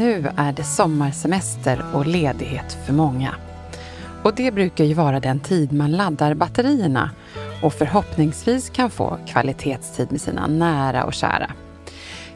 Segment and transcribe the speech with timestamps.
[0.00, 3.34] Nu är det sommarsemester och ledighet för många.
[4.24, 7.10] Och det brukar ju vara den tid man laddar batterierna
[7.62, 11.50] och förhoppningsvis kan få kvalitetstid med sina nära och kära.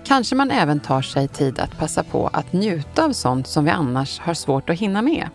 [0.05, 3.70] Kanske man även tar sig tid att passa på att njuta av sånt som vi
[3.70, 5.29] annars har svårt att hinna med.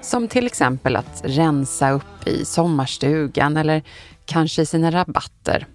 [0.00, 3.82] Som till exempel att rensa upp i sommarstugan eller
[4.24, 5.66] kanske i sina rabatter.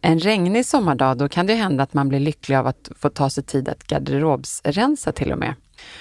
[0.00, 3.30] En regnig sommardag då kan det hända att man blir lycklig av att få ta
[3.30, 5.54] sig tid att garderobsrensa till och med.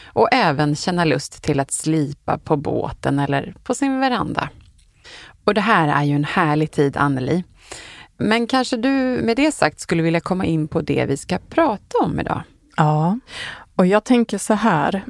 [0.05, 4.49] Och även känna lust till att slipa på båten eller på sin veranda.
[5.43, 7.43] Och det här är ju en härlig tid, Anneli.
[8.17, 8.89] Men kanske du
[9.23, 12.41] med det sagt skulle vilja komma in på det vi ska prata om idag?
[12.77, 13.19] Ja,
[13.75, 15.03] och jag tänker så här.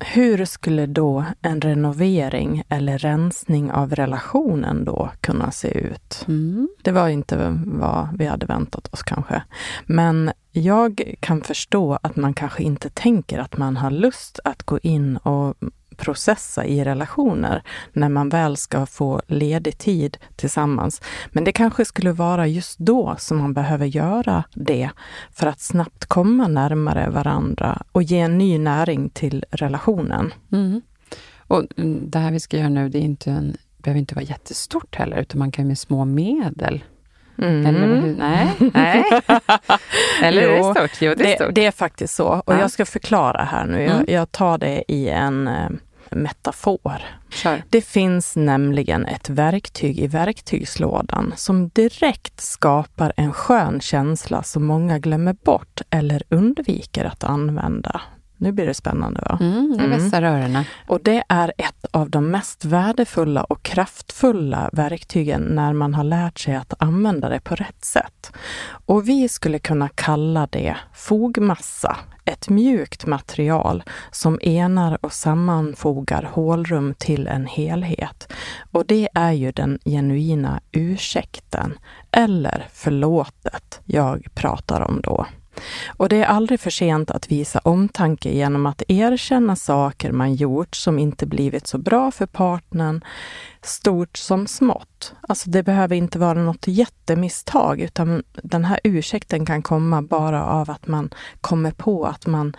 [0.00, 6.24] Hur skulle då en renovering eller rensning av relationen då kunna se ut?
[6.28, 6.68] Mm.
[6.82, 9.42] Det var inte vad vi hade väntat oss kanske.
[9.86, 14.78] Men jag kan förstå att man kanske inte tänker att man har lust att gå
[14.78, 15.54] in och
[15.96, 17.62] processa i relationer
[17.92, 21.02] när man väl ska få ledig tid tillsammans.
[21.32, 24.90] Men det kanske skulle vara just då som man behöver göra det
[25.32, 30.34] för att snabbt komma närmare varandra och ge en ny näring till relationen.
[30.52, 30.80] Mm.
[31.38, 31.62] Och
[32.02, 35.16] det här vi ska göra nu, det är inte en, behöver inte vara jättestort heller,
[35.16, 36.84] utan man kan med små medel
[37.38, 37.66] Mm.
[37.66, 38.14] Eller?
[38.18, 39.04] Nej, nej.
[40.22, 41.02] Eller Jo, är det stort?
[41.02, 41.54] Jo, det är Det, stort.
[41.54, 42.26] det är faktiskt så.
[42.26, 42.60] Och Ja.
[42.60, 43.84] jag ska förklara här nu.
[43.84, 43.96] Mm.
[43.96, 45.68] Jag, jag tar det i en eh,
[46.10, 47.02] metafor.
[47.30, 47.62] Kör.
[47.70, 54.98] Det finns nämligen ett verktyg i verktygslådan som direkt skapar en skön känsla som många
[54.98, 58.00] glömmer bort eller undviker att använda.
[58.38, 59.38] Nu blir det spännande va?
[59.40, 59.90] Mm, Mm.
[59.90, 60.64] vässar öronen.
[60.86, 66.38] Och det är ett av de mest värdefulla och kraftfulla verktygen när man har lärt
[66.38, 68.32] sig att använda det på rätt sätt.
[68.86, 76.94] Och vi skulle kunna kalla det fogmassa, ett mjukt material som enar och sammanfogar hålrum
[76.98, 78.32] till en helhet.
[78.72, 81.78] Och det är ju den genuina ursäkten,
[82.10, 85.26] eller förlåtet, jag pratar om då.
[85.86, 90.76] Och det är aldrig för sent att visa omtanke genom att erkänna saker man gjort
[90.76, 93.04] som inte blivit så bra för partnern,
[93.62, 95.14] stort som smått.
[95.20, 100.70] Alltså det behöver inte vara något jättemisstag, utan den här ursäkten kan komma bara av
[100.70, 102.56] att man kommer på att man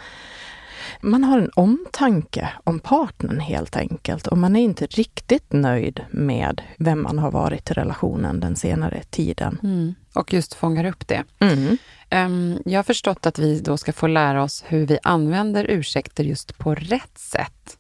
[1.01, 6.61] man har en omtanke om partnern helt enkelt och man är inte riktigt nöjd med
[6.77, 9.59] vem man har varit i relationen den senare tiden.
[9.63, 9.95] Mm.
[10.17, 11.23] Och just fångar upp det.
[11.39, 11.78] Mm.
[12.09, 16.23] Ehm, jag har förstått att vi då ska få lära oss hur vi använder ursäkter
[16.23, 17.78] just på rätt sätt.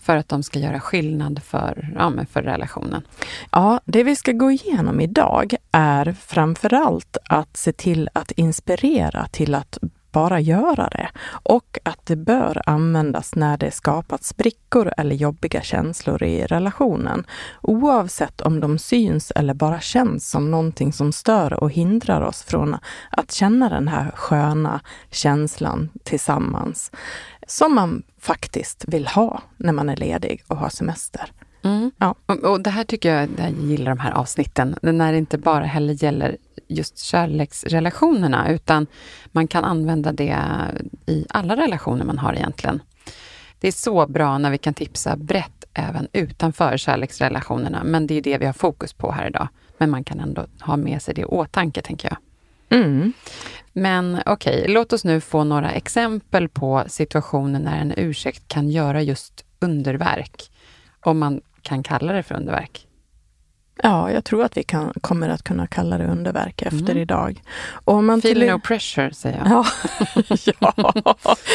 [0.00, 3.02] För att de ska göra skillnad för, ja, för relationen.
[3.50, 9.54] Ja, det vi ska gå igenom idag är framförallt att se till att inspirera till
[9.54, 9.78] att
[10.12, 16.22] bara göra det och att det bör användas när det skapat sprickor eller jobbiga känslor
[16.22, 17.24] i relationen.
[17.62, 22.76] Oavsett om de syns eller bara känns som någonting som stör och hindrar oss från
[23.10, 24.80] att känna den här sköna
[25.10, 26.90] känslan tillsammans
[27.46, 31.32] som man faktiskt vill ha när man är ledig och har semester.
[31.64, 31.90] Mm.
[31.98, 32.14] Ja.
[32.26, 35.64] Och, och det här tycker jag, jag gillar de här avsnitten, när det inte bara
[35.64, 36.36] heller gäller
[36.68, 38.86] just kärleksrelationerna, utan
[39.32, 40.36] man kan använda det
[41.06, 42.82] i alla relationer man har egentligen.
[43.60, 48.22] Det är så bra när vi kan tipsa brett även utanför kärleksrelationerna, men det är
[48.22, 49.48] det vi har fokus på här idag.
[49.78, 52.18] Men man kan ändå ha med sig det i åtanke, tänker jag.
[52.80, 53.12] Mm.
[53.72, 59.02] Men okej, låt oss nu få några exempel på situationer när en ursäkt kan göra
[59.02, 60.50] just underverk.
[61.00, 62.86] Om man kan kalla det för underverk.
[63.82, 66.98] Ja, jag tror att vi kan, kommer att kunna kalla det underverk efter mm.
[66.98, 67.42] idag.
[67.84, 68.50] Och om man Feel till...
[68.50, 69.66] no pressure, säger jag.
[70.60, 70.72] Ja.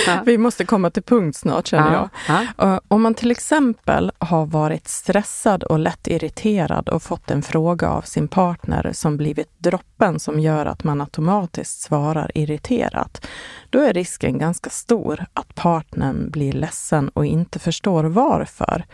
[0.07, 0.21] ja.
[0.25, 2.09] vi måste komma till punkt snart, känner ja.
[2.27, 2.48] jag.
[2.57, 2.81] Ja.
[2.88, 8.01] Om man till exempel har varit stressad och lätt irriterad och fått en fråga av
[8.01, 13.27] sin partner som blivit droppen som gör att man automatiskt svarar irriterat,
[13.69, 18.86] då är risken ganska stor att partnern blir ledsen och inte förstår varför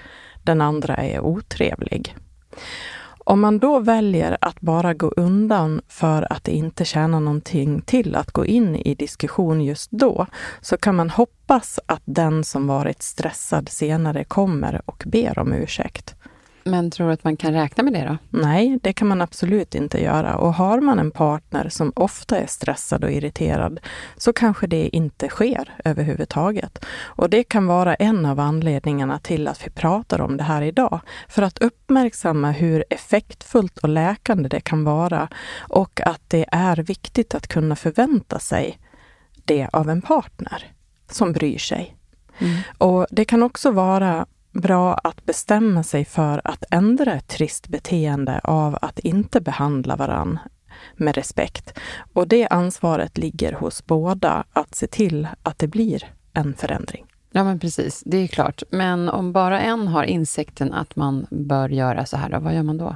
[0.44, 2.16] den andra är otrevlig.
[3.26, 8.16] Om man då väljer att bara gå undan för att det inte tjänar någonting till
[8.16, 10.26] att gå in i diskussion just då,
[10.62, 16.16] så kan man hoppas att den som varit stressad senare kommer och ber om ursäkt.
[16.66, 18.40] Men tror du att man kan räkna med det då?
[18.40, 20.36] Nej, det kan man absolut inte göra.
[20.36, 23.80] Och har man en partner som ofta är stressad och irriterad
[24.18, 26.86] så kanske det inte sker överhuvudtaget.
[27.02, 31.00] Och det kan vara en av anledningarna till att vi pratar om det här idag.
[31.28, 35.28] För att uppmärksamma hur effektfullt och läkande det kan vara
[35.60, 38.80] och att det är viktigt att kunna förvänta sig
[39.46, 40.72] det av en partner
[41.10, 41.98] som bryr sig.
[42.40, 42.58] Mm.
[42.78, 48.40] Och Det kan också vara bra att bestämma sig för att ändra ett trist beteende
[48.44, 50.40] av att inte behandla varann
[50.96, 51.80] med respekt.
[52.14, 56.04] Och det ansvaret ligger hos båda att se till att det blir
[56.34, 57.06] en förändring.
[57.32, 58.04] Ja, men precis.
[58.06, 58.64] Det är klart.
[58.70, 62.64] Men om bara en har insikten att man bör göra så här, då, vad gör
[62.64, 62.96] man då?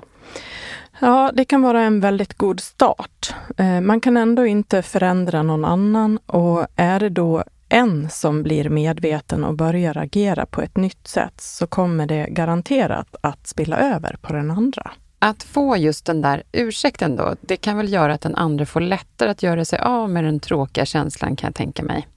[0.99, 3.33] Ja, det kan vara en väldigt god start.
[3.57, 8.69] Eh, man kan ändå inte förändra någon annan och är det då en som blir
[8.69, 14.17] medveten och börjar agera på ett nytt sätt så kommer det garanterat att spilla över
[14.21, 14.91] på den andra.
[15.19, 18.81] Att få just den där ursäkten då, det kan väl göra att den andra får
[18.81, 22.07] lättare att göra sig av med den tråkiga känslan kan jag tänka mig.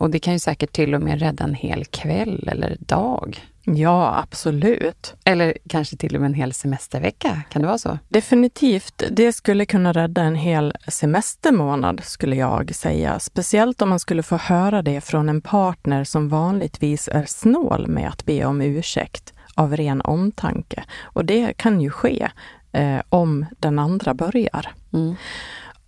[0.00, 3.40] Och det kan ju säkert till och med rädda en hel kväll eller dag.
[3.64, 5.14] Ja, absolut.
[5.24, 7.42] Eller kanske till och med en hel semestervecka.
[7.50, 7.98] Kan det vara så?
[8.08, 9.02] Definitivt.
[9.10, 13.18] Det skulle kunna rädda en hel semestermånad, skulle jag säga.
[13.18, 18.08] Speciellt om man skulle få höra det från en partner som vanligtvis är snål med
[18.08, 20.84] att be om ursäkt av ren omtanke.
[21.02, 22.28] Och det kan ju ske
[22.72, 24.72] eh, om den andra börjar.
[24.92, 25.14] Mm.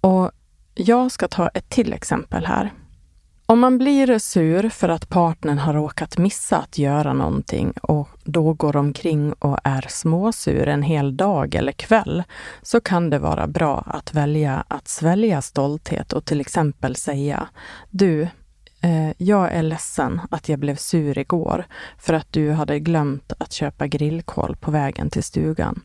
[0.00, 0.30] Och
[0.74, 2.72] jag ska ta ett till exempel här.
[3.52, 8.52] Om man blir sur för att partnern har råkat missa att göra någonting och då
[8.52, 12.22] går omkring och är småsur en hel dag eller kväll,
[12.62, 17.48] så kan det vara bra att välja att svälja stolthet och till exempel säga
[17.90, 18.22] Du,
[18.80, 21.66] eh, jag är ledsen att jag blev sur igår
[21.98, 25.80] för att du hade glömt att köpa grillkol på vägen till stugan.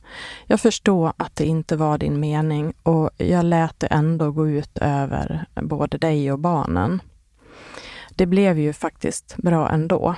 [0.45, 4.77] Jag förstår att det inte var din mening och jag lät det ändå gå ut
[4.77, 7.01] över både dig och barnen
[8.17, 10.15] det blev ju faktiskt bra ändå.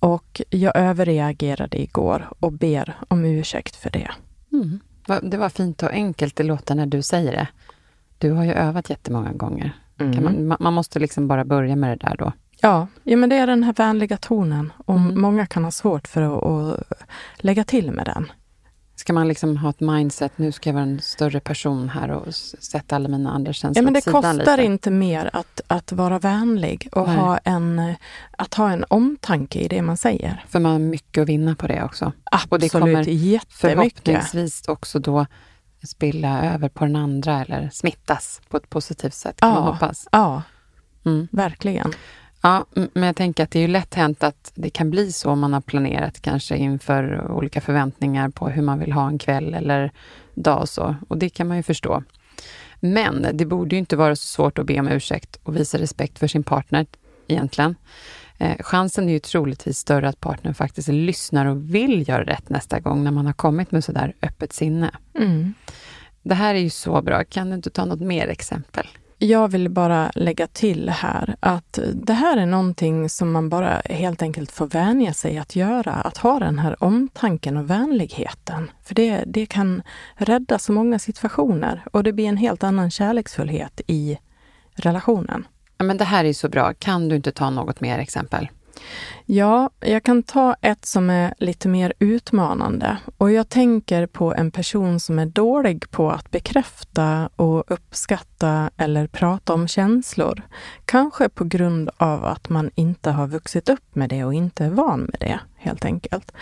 [0.00, 4.10] Och jag överreagerade igår och ber om ursäkt för det.
[4.52, 4.80] Mm.
[5.22, 7.48] Det var fint och enkelt det låter när du säger det.
[8.18, 9.72] Du har ju övat jättemånga gånger.
[10.00, 10.48] Mm.
[10.48, 12.32] Man, man, måste liksom bara börja med det där då.
[12.60, 15.20] Ja, ja men det är den här vänliga tonen och mm.
[15.20, 16.98] många kan ha svårt för att, att
[17.36, 18.26] lägga till med den.
[19.08, 22.34] Ska man liksom ha ett mindset, nu ska jag vara en större person här och
[22.34, 24.64] sätta alla mina andra känslor ja, men Det kostar lite.
[24.64, 27.94] inte mer att, att vara vänlig och ha en,
[28.30, 30.44] att ha en omtanke i det man säger.
[30.48, 32.12] För man har mycket att vinna på det också.
[32.24, 35.26] Absolut, och det kommer förhoppningsvis också då
[35.86, 40.08] spilla över på den andra eller smittas på ett positivt sätt, kan ja, man hoppas.
[40.12, 40.42] Ja,
[41.04, 41.28] mm.
[41.30, 41.92] verkligen.
[42.40, 45.30] Ja, men jag tänker att det är ju lätt hänt att det kan bli så
[45.30, 49.54] om man har planerat kanske inför olika förväntningar på hur man vill ha en kväll
[49.54, 49.92] eller
[50.34, 50.96] dag och så.
[51.08, 52.02] Och det kan man ju förstå.
[52.80, 56.18] Men det borde ju inte vara så svårt att be om ursäkt och visa respekt
[56.18, 56.86] för sin partner
[57.26, 57.74] egentligen.
[58.38, 62.80] Eh, chansen är ju troligtvis större att partnern faktiskt lyssnar och vill göra rätt nästa
[62.80, 64.90] gång när man har kommit med sådär öppet sinne.
[65.14, 65.54] Mm.
[66.22, 67.24] Det här är ju så bra.
[67.24, 68.86] Kan du inte ta något mer exempel?
[69.20, 74.22] Jag vill bara lägga till här att det här är någonting som man bara helt
[74.22, 75.92] enkelt får vänja sig att göra.
[75.92, 78.70] Att ha den här omtanken och vänligheten.
[78.84, 79.82] För det, det kan
[80.14, 84.18] rädda så många situationer och det blir en helt annan kärleksfullhet i
[84.74, 85.46] relationen.
[85.78, 86.74] Ja, men det här är så bra.
[86.74, 88.48] Kan du inte ta något mer exempel?
[89.26, 92.98] Ja, jag kan ta ett som är lite mer utmanande.
[93.16, 99.06] Och jag tänker på en person som är dålig på att bekräfta och uppskatta eller
[99.06, 100.42] prata om känslor.
[100.84, 104.70] Kanske på grund av att man inte har vuxit upp med det och inte är
[104.70, 106.32] van med det, helt enkelt.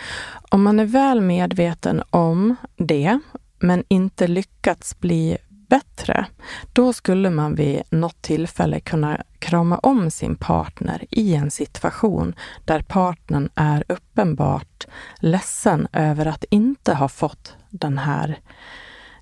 [0.49, 3.19] Om man är väl medveten om det,
[3.59, 6.25] men inte lyckats bli bättre,
[6.73, 12.81] då skulle man vid något tillfälle kunna krama om sin partner i en situation där
[12.81, 14.87] partnern är uppenbart
[15.19, 18.39] ledsen över att inte ha fått den här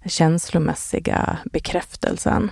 [0.06, 2.52] känslomässiga bekräftelsen.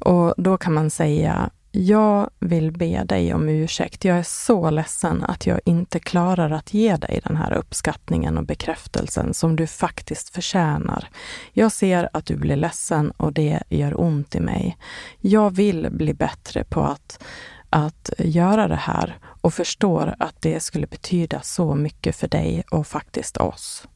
[0.00, 4.04] Och då kan man säga, jag vill be dig om ursäkt.
[4.04, 8.46] Jag är så ledsen att jag inte klarar att ge dig den här uppskattningen och
[8.46, 11.08] bekräftelsen som du faktiskt förtjänar.
[11.52, 14.76] Jag ser att du blir ledsen och det gör ont i mig.
[15.20, 17.22] Jag vill bli bättre på att,
[17.70, 22.86] att göra det här och förstår att det skulle betyda så mycket för dig och
[22.86, 23.88] faktiskt oss.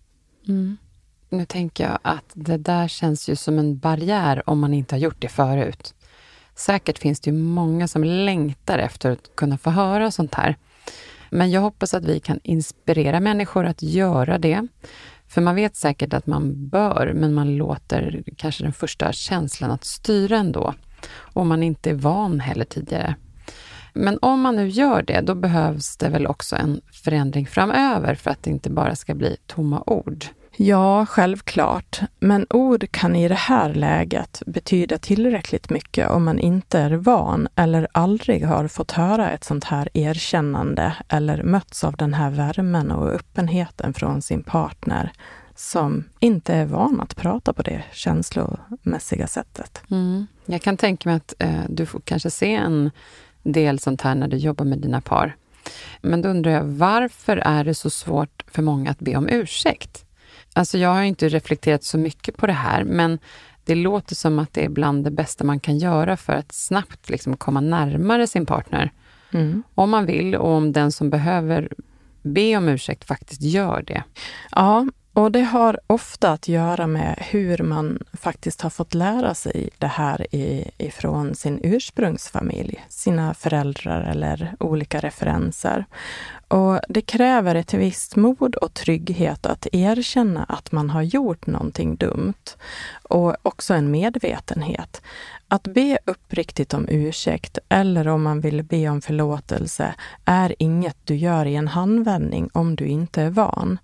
[0.48, 0.76] Mm.
[1.28, 5.00] Nu tänker jag att det där känns ju som en barriär om man inte har
[5.00, 5.94] gjort det förut.
[6.60, 10.56] Säkert finns det ju många som längtar efter att kunna få höra sånt här.
[11.30, 14.66] Men jag hoppas att vi kan inspirera människor att göra det.
[15.28, 19.84] För man vet säkert att man bör, men man låter kanske den första känslan att
[19.84, 20.74] styra ändå.
[21.12, 23.14] Och man inte är van heller tidigare.
[23.92, 28.30] Men om man nu gör det, då behövs det väl också en förändring framöver för
[28.30, 30.24] att det inte bara ska bli tomma ord.
[30.62, 32.00] Ja, självklart.
[32.18, 37.48] Men ord kan i det här läget betyda tillräckligt mycket om man inte är van
[37.56, 42.90] eller aldrig har fått höra ett sånt här erkännande eller mötts av den här värmen
[42.90, 45.12] och öppenheten från sin partner
[45.54, 49.82] som inte är van att prata på det känslomässiga sättet.
[49.90, 50.26] Mm.
[50.46, 52.90] Jag kan tänka mig att eh, du får kanske se en
[53.42, 55.36] del sånt här när du jobbar med dina par.
[56.00, 60.06] Men då undrar jag, varför är det så svårt för många att be om ursäkt?
[60.52, 63.18] Alltså jag har inte reflekterat så mycket på det här, men
[63.64, 67.10] det låter som att det är bland det bästa man kan göra för att snabbt
[67.10, 68.92] liksom komma närmare sin partner.
[69.32, 69.62] Mm.
[69.74, 71.68] Om man vill och om den som behöver
[72.22, 74.02] be om ursäkt faktiskt gör det.
[74.50, 79.68] Ja, och det har ofta att göra med hur man faktiskt har fått lära sig
[79.78, 80.26] det här
[80.78, 85.84] ifrån sin ursprungsfamilj, sina föräldrar eller olika referenser.
[86.50, 91.96] Och det kräver ett visst mod och trygghet att erkänna att man har gjort någonting
[91.96, 92.56] dumt
[93.02, 95.02] och också en medvetenhet.
[95.48, 101.16] Att be uppriktigt om ursäkt eller om man vill be om förlåtelse är inget du
[101.16, 103.78] gör i en handvändning om du inte är van.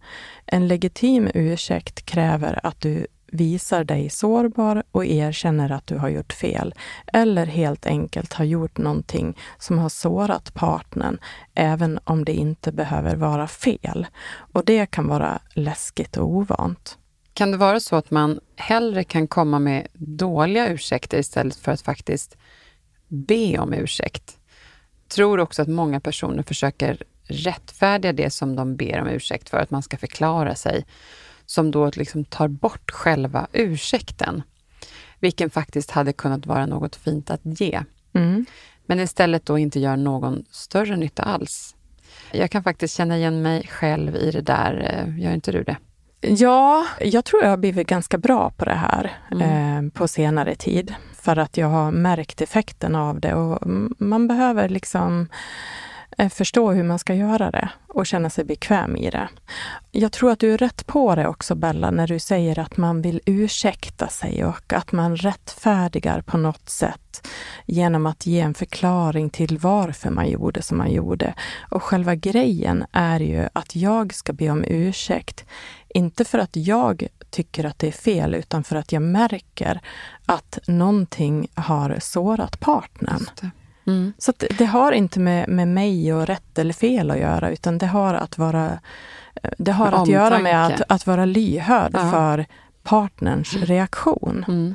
[0.47, 6.33] En legitim ursäkt kräver att du visar dig sårbar och erkänner att du har gjort
[6.33, 6.75] fel
[7.13, 11.19] eller helt enkelt har gjort någonting som har sårat partnern,
[11.55, 14.07] även om det inte behöver vara fel.
[14.53, 16.99] Och det kan vara läskigt och ovant.
[17.35, 21.81] Kan det vara så att man hellre kan komma med dåliga ursäkter istället för att
[21.81, 22.37] faktiskt
[23.09, 24.39] be om ursäkt?
[25.09, 29.71] Tror också att många personer försöker rättfärdiga det som de ber om ursäkt för, att
[29.71, 30.85] man ska förklara sig,
[31.47, 34.43] som då liksom tar bort själva ursäkten,
[35.21, 37.83] vilken faktiskt hade kunnat vara något fint att ge.
[38.13, 38.47] Mm.
[38.87, 41.77] Men istället då inte gör någon större nytta alls.
[42.33, 45.77] Jag kan faktiskt känna igen mig själv i det där, eh, gör inte du det?
[46.21, 49.87] Ja, jag tror jag har blivit ganska bra på det här mm.
[49.87, 50.95] eh, på senare tid.
[51.15, 53.67] För att jag har märkt effekten av det och
[53.99, 55.29] man behöver liksom
[56.19, 59.29] Eh, förstå hur man ska göra det och känna sig bekväm i det.
[59.91, 63.03] Jag tror att du är rätt på det också Bella, när du säger att man
[63.03, 67.29] vill ursäkta sig och att man rättfärdigar på något sätt
[67.67, 71.35] genom att ge en förklaring till varför man gjorde som man gjorde.
[71.71, 75.45] Och själva grejen är ju att jag ska be om ursäkt
[75.89, 79.81] inte för att jag tycker att det är fel, utan för att jag märker
[80.27, 83.27] att någonting har sårat partnern.
[83.87, 84.13] Mm.
[84.19, 87.87] Så det, har inte med, med mig och rätt eller fel att göra, utan det
[87.87, 88.79] har att vara
[89.59, 92.11] det har att göra med att, att vara lyhörd ja.
[92.11, 92.47] för
[92.83, 93.67] partnerns mm.
[93.67, 94.45] reaktion.
[94.49, 94.75] Mm.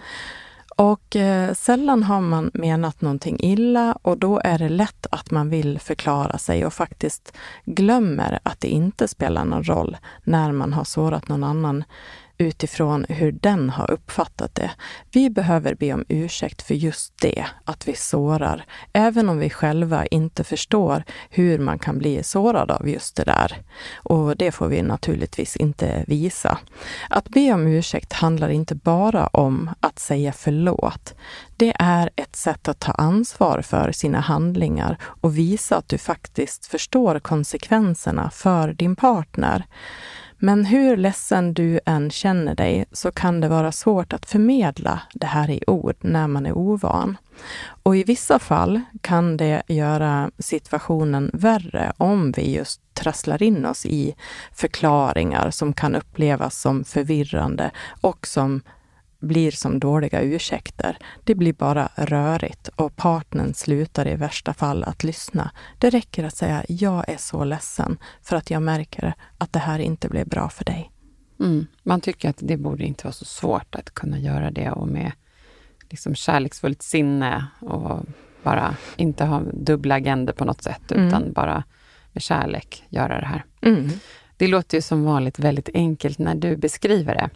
[0.75, 5.49] Och eh, sällan har man menat någonting illa och då är det lätt att man
[5.49, 7.33] vill förklara sig och faktiskt
[7.65, 11.83] glömmer att det inte spelar någon roll när man har sårat någon annan
[12.41, 14.71] utifrån hur den har uppfattat det.
[15.11, 20.05] Vi behöver be om ursäkt för just det, att vi sårar, även om vi själva
[20.05, 23.57] inte förstår hur man kan bli sårad av just det där.
[23.95, 26.57] Och det får vi naturligtvis inte visa.
[27.09, 31.13] Att be om ursäkt handlar inte bara om att säga förlåt.
[31.57, 36.65] Det är ett sätt att ta ansvar för sina handlingar och visa att du faktiskt
[36.65, 39.65] förstår konsekvenserna för din partner.
[40.43, 45.25] Men hur ledsen du än känner dig så kan det vara svårt att förmedla det
[45.25, 47.17] här i ord när man är ovan.
[47.83, 53.85] Och i vissa fall kan det göra situationen värre om vi just trasslar in oss
[53.85, 54.15] i
[54.51, 57.71] förklaringar som kan upplevas som förvirrande
[58.01, 58.61] och som
[59.21, 60.97] blir som dåliga ursäkter.
[61.23, 65.51] Det blir bara rörigt och partnern slutar i värsta fall att lyssna.
[65.77, 69.79] Det räcker att säga jag är så ledsen för att jag märker att det här
[69.79, 70.91] inte blev bra för dig.
[71.39, 71.67] Mm.
[71.83, 75.11] Man tycker att det borde inte vara så svårt att kunna göra det och med
[75.89, 78.05] liksom kärleksfullt sinne och
[78.43, 81.07] bara inte ha dubbla agender på något sätt, mm.
[81.07, 81.63] utan bara
[82.11, 83.45] med kärlek göra det här.
[83.61, 83.89] Mm.
[84.37, 87.29] Det låter ju som vanligt väldigt enkelt när du beskriver det.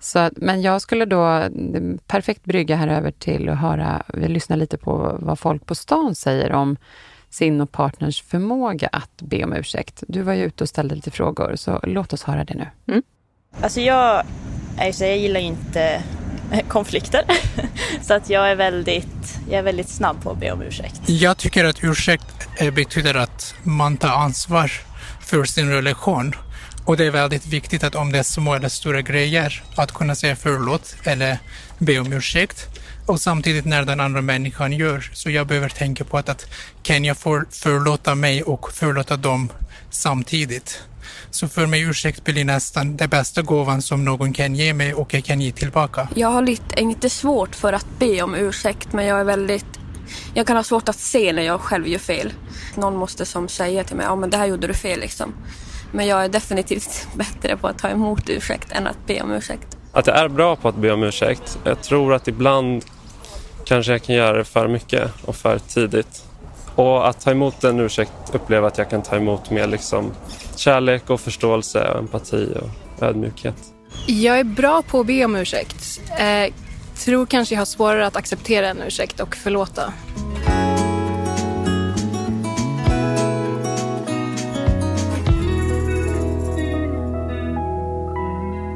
[0.00, 1.48] Så, men jag skulle då,
[2.06, 6.14] perfekt brygga här över till att höra, vi lyssnar lite på vad folk på stan
[6.14, 6.76] säger om
[7.30, 10.02] sin och partners förmåga att be om ursäkt.
[10.08, 12.66] Du var ju ute och ställde lite frågor, så låt oss höra det nu.
[12.88, 13.02] Mm.
[13.60, 14.22] Alltså jag,
[14.78, 16.02] alltså jag gillar ju inte
[16.68, 17.24] konflikter.
[18.02, 21.00] Så att jag är, väldigt, jag är väldigt snabb på att be om ursäkt.
[21.06, 24.72] Jag tycker att ursäkt betyder att man tar ansvar
[25.20, 26.32] för sin relation.
[26.88, 30.14] Och det är väldigt viktigt att om det är små eller stora grejer, att kunna
[30.14, 31.38] säga förlåt eller
[31.78, 32.66] be om ursäkt.
[33.06, 36.46] Och samtidigt när den andra människan gör, så jag behöver tänka på att, att
[36.82, 39.48] kan jag för, förlåta mig och förlåta dem
[39.90, 40.82] samtidigt?
[41.30, 45.14] Så för mig ursäkt blir nästan den bästa gåvan som någon kan ge mig och
[45.14, 46.08] jag kan ge tillbaka.
[46.14, 49.66] Jag har lite, inte svårt för att be om ursäkt men jag är väldigt
[50.34, 52.32] jag kan ha svårt att se när jag själv gör fel.
[52.74, 55.34] Någon måste som säga till mig, ja men det här gjorde du fel liksom.
[55.92, 59.76] Men jag är definitivt bättre på att ta emot ursäkt än att be om ursäkt.
[59.92, 61.58] Att jag är bra på att be om ursäkt.
[61.64, 62.84] Jag tror att ibland
[63.64, 66.24] kanske jag kan göra det för mycket och för tidigt.
[66.74, 70.12] Och att ta emot en ursäkt uppleva att jag kan ta emot med liksom
[70.56, 73.54] kärlek och förståelse och empati och ödmjukhet.
[74.06, 76.00] Jag är bra på att be om ursäkt.
[76.18, 76.54] Eh,
[76.96, 79.92] tror kanske jag har svårare att acceptera en ursäkt och förlåta.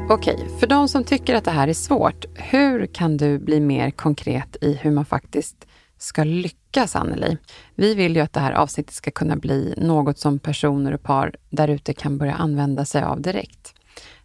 [0.09, 3.91] Okej, för de som tycker att det här är svårt, hur kan du bli mer
[3.91, 5.67] konkret i hur man faktiskt
[5.97, 7.37] ska lyckas, Anneli.
[7.75, 11.35] Vi vill ju att det här avsnittet ska kunna bli något som personer och par
[11.49, 13.73] därute kan börja använda sig av direkt.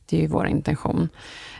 [0.07, 1.09] Det är ju vår intention.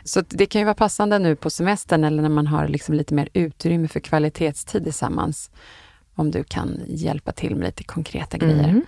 [0.03, 3.13] Så det kan ju vara passande nu på semestern eller när man har liksom lite
[3.13, 5.51] mer utrymme för kvalitetstid tillsammans.
[6.15, 8.69] Om du kan hjälpa till med lite konkreta grejer.
[8.69, 8.85] Mm.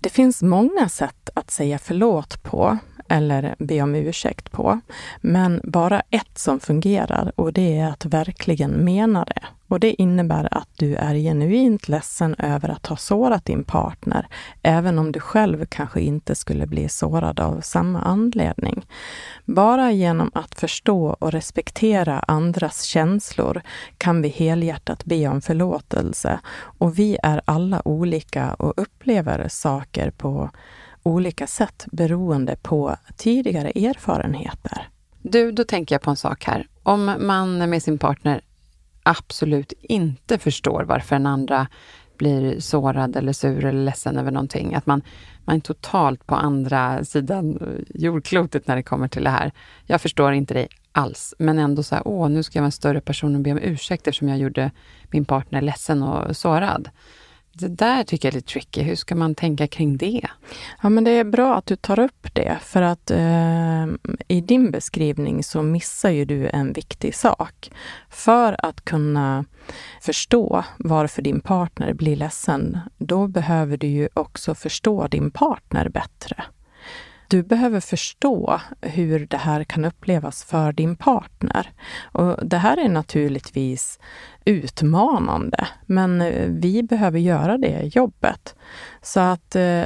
[0.00, 2.78] Det finns många sätt att säga förlåt på
[3.14, 4.80] eller be om ursäkt på.
[5.20, 9.42] Men bara ett som fungerar och det är att verkligen mena det.
[9.68, 14.26] Och det innebär att du är genuint ledsen över att ha sårat din partner,
[14.62, 18.86] även om du själv kanske inte skulle bli sårad av samma anledning.
[19.44, 23.62] Bara genom att förstå och respektera andras känslor
[23.98, 26.40] kan vi helhjärtat be om förlåtelse.
[26.78, 30.50] Och vi är alla olika och upplever saker på
[31.04, 34.88] olika sätt beroende på tidigare erfarenheter.
[35.22, 36.66] Du, då tänker jag på en sak här.
[36.82, 38.40] Om man med sin partner
[39.02, 41.66] absolut inte förstår varför den andra
[42.18, 44.74] blir sårad eller sur eller ledsen över någonting.
[44.74, 45.02] Att man,
[45.44, 47.58] man är totalt på andra sidan
[47.94, 49.52] jordklotet när det kommer till det här.
[49.86, 52.72] Jag förstår inte dig alls, men ändå så här, åh, nu ska jag vara en
[52.72, 54.70] större person och be om ursäkt eftersom jag gjorde
[55.10, 56.88] min partner ledsen och sårad.
[57.56, 58.82] Det där tycker jag är lite tricky.
[58.82, 60.26] Hur ska man tänka kring det?
[60.82, 63.86] Ja, men det är bra att du tar upp det, för att eh,
[64.28, 67.70] i din beskrivning så missar ju du en viktig sak.
[68.08, 69.44] För att kunna
[70.02, 76.44] förstå varför din partner blir ledsen, då behöver du ju också förstå din partner bättre.
[77.28, 81.72] Du behöver förstå hur det här kan upplevas för din partner.
[82.02, 83.98] Och det här är naturligtvis
[84.44, 88.54] utmanande, men eh, vi behöver göra det jobbet.
[89.02, 89.84] Så att eh,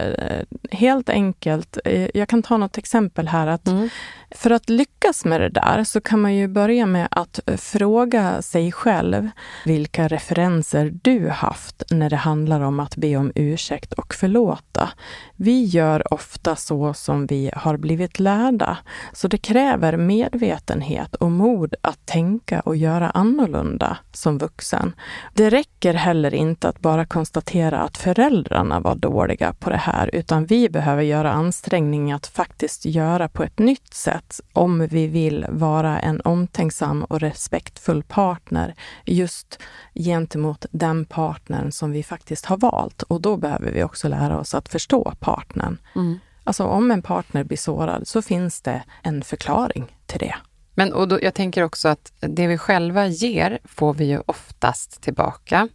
[0.70, 3.46] helt enkelt, eh, jag kan ta något exempel här.
[3.46, 3.88] att mm.
[4.30, 8.72] För att lyckas med det där så kan man ju börja med att fråga sig
[8.72, 9.30] själv
[9.64, 14.90] vilka referenser du haft när det handlar om att be om ursäkt och förlåta.
[15.36, 18.78] Vi gör ofta så som vi har blivit lärda,
[19.12, 24.92] så det kräver medvetenhet och mod att tänka och göra annorlunda som vuxen.
[25.34, 30.46] Det räcker heller inte att bara konstatera att föräldrarna var dåliga på det här, utan
[30.46, 35.98] vi behöver göra ansträngningar att faktiskt göra på ett nytt sätt om vi vill vara
[35.98, 39.58] en omtänksam och respektfull partner just
[39.94, 43.02] gentemot den partnern som vi faktiskt har valt.
[43.02, 45.78] Och då behöver vi också lära oss att förstå partnern.
[45.96, 46.18] Mm.
[46.44, 50.34] Alltså om en partner blir sårad så finns det en förklaring till det.
[50.78, 55.02] Men och då, jag tänker också att det vi själva ger får vi ju oftast
[55.02, 55.68] tillbaka.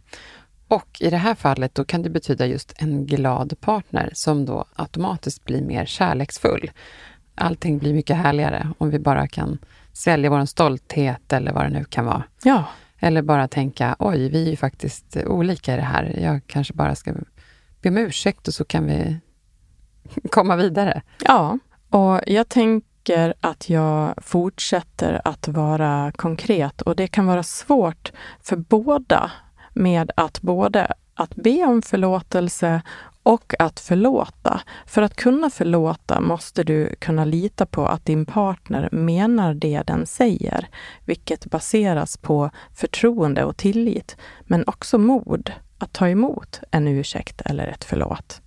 [0.68, 4.64] Och i det här fallet då kan det betyda just en glad partner som då
[4.74, 6.70] automatiskt blir mer kärleksfull.
[7.34, 9.58] Allting blir mycket härligare om vi bara kan
[9.92, 12.22] svälja vår stolthet eller vad det nu kan vara.
[12.42, 12.64] Ja.
[12.98, 16.18] Eller bara tänka, oj, vi är ju faktiskt olika i det här.
[16.22, 17.14] Jag kanske bara ska
[17.82, 19.16] be om ursäkt och så kan vi
[20.30, 21.02] komma vidare.
[21.24, 21.58] Ja,
[21.90, 28.12] och jag tänker tycker att jag fortsätter att vara konkret och det kan vara svårt
[28.42, 29.30] för båda
[29.72, 32.82] med att både att be om förlåtelse
[33.22, 34.60] och att förlåta.
[34.86, 40.06] För att kunna förlåta måste du kunna lita på att din partner menar det den
[40.06, 40.68] säger,
[41.04, 47.66] vilket baseras på förtroende och tillit, men också mod att ta emot en ursäkt eller
[47.66, 48.40] ett förlåt.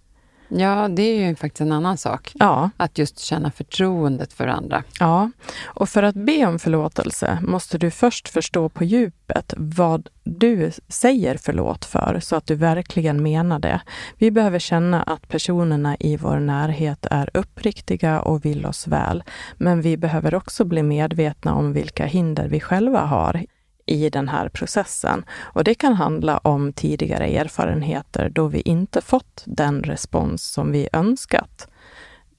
[0.50, 2.32] Ja, det är ju faktiskt en annan sak.
[2.34, 2.70] Ja.
[2.78, 4.84] Att just känna förtroendet för andra.
[5.00, 5.32] Ja,
[5.66, 11.38] och för att be om förlåtelse måste du först förstå på djupet vad du säger
[11.42, 13.82] förlåt för, så att du verkligen menar det.
[14.18, 19.24] Vi behöver känna att personerna i vår närhet är uppriktiga och vill oss väl.
[19.58, 23.46] Men vi behöver också bli medvetna om vilka hinder vi själva har
[23.88, 25.26] i den här processen.
[25.40, 30.90] Och det kan handla om tidigare erfarenheter då vi inte fått den respons som vi
[30.94, 31.68] önskat,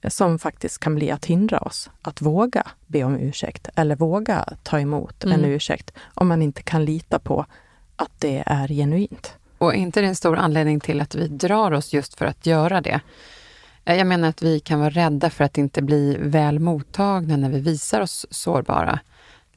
[0.07, 4.79] som faktiskt kan bli att hindra oss att våga be om ursäkt eller våga ta
[4.79, 5.39] emot mm.
[5.39, 7.45] en ursäkt om man inte kan lita på
[7.95, 9.33] att det är genuint.
[9.57, 12.81] Och inte det en stor anledning till att vi drar oss just för att göra
[12.81, 13.01] det?
[13.83, 17.59] Jag menar att vi kan vara rädda för att inte bli väl mottagna när vi
[17.59, 18.99] visar oss sårbara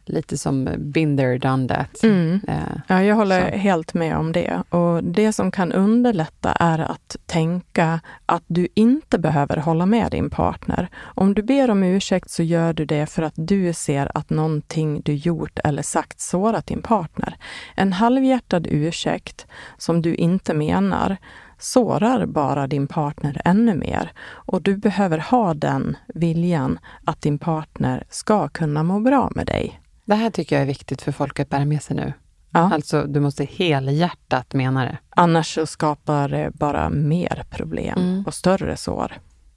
[0.04, 2.02] lite som Binder done that.
[2.02, 2.40] Mm.
[2.48, 2.56] Eh,
[2.88, 3.56] ja, jag håller så.
[3.56, 4.62] helt med om det.
[4.68, 10.30] Och det som kan underlätta är att tänka att du inte behöver hålla med din
[10.30, 10.88] partner.
[11.02, 15.00] Om du ber om ursäkt så gör du det för att du ser att någonting
[15.04, 17.36] du gjort eller sagt sårat din partner.
[17.76, 19.46] En halvhjärtad ursäkt
[19.78, 21.16] som du inte menar
[21.58, 24.12] sårar bara din partner ännu mer.
[24.22, 29.81] Och du behöver ha den viljan att din partner ska kunna må bra med dig.
[30.04, 32.12] Det här tycker jag är viktigt för folk att bära med sig nu.
[32.50, 32.74] Ja.
[32.74, 34.98] Alltså, du måste helhjärtat mena det.
[35.10, 38.24] Annars så skapar det bara mer problem mm.
[38.26, 39.12] och större sår.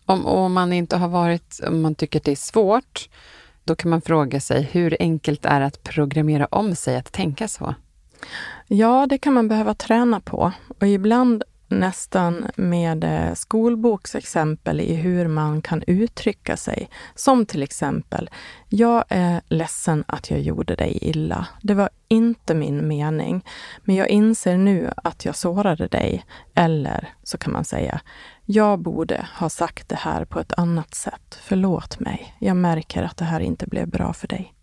[0.05, 3.09] Om, om man inte har varit, om man tycker att det är svårt,
[3.63, 7.47] då kan man fråga sig hur enkelt är det att programmera om sig att tänka
[7.47, 7.75] så?
[8.67, 10.51] Ja, det kan man behöva träna på.
[10.79, 16.89] Och ibland nästan med eh, skolboksexempel i hur man kan uttrycka sig.
[17.15, 18.29] Som till exempel,
[18.69, 21.47] jag är ledsen att jag gjorde dig illa.
[21.61, 23.45] Det var inte min mening,
[23.83, 26.25] men jag inser nu att jag sårade dig.
[26.55, 28.01] Eller så kan man säga,
[28.45, 31.39] jag borde ha sagt det här på ett annat sätt.
[31.41, 32.35] Förlåt mig.
[32.39, 34.55] Jag märker att det här inte blev bra för dig.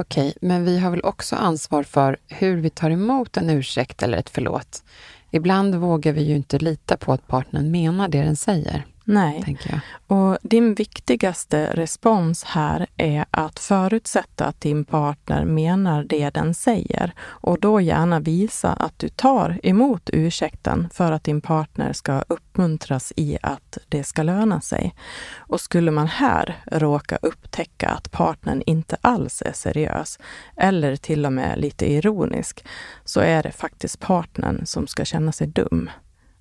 [0.00, 4.18] Okej, men vi har väl också ansvar för hur vi tar emot en ursäkt eller
[4.18, 4.82] ett förlåt.
[5.30, 8.86] Ibland vågar vi ju inte lita på att partnern menar det den säger.
[9.10, 9.58] Nej,
[10.06, 17.12] och din viktigaste respons här är att förutsätta att din partner menar det den säger
[17.20, 23.12] och då gärna visa att du tar emot ursäkten för att din partner ska uppmuntras
[23.16, 24.94] i att det ska löna sig.
[25.36, 30.18] Och skulle man här råka upptäcka att partnern inte alls är seriös
[30.56, 32.64] eller till och med lite ironisk,
[33.04, 35.90] så är det faktiskt partnern som ska känna sig dum.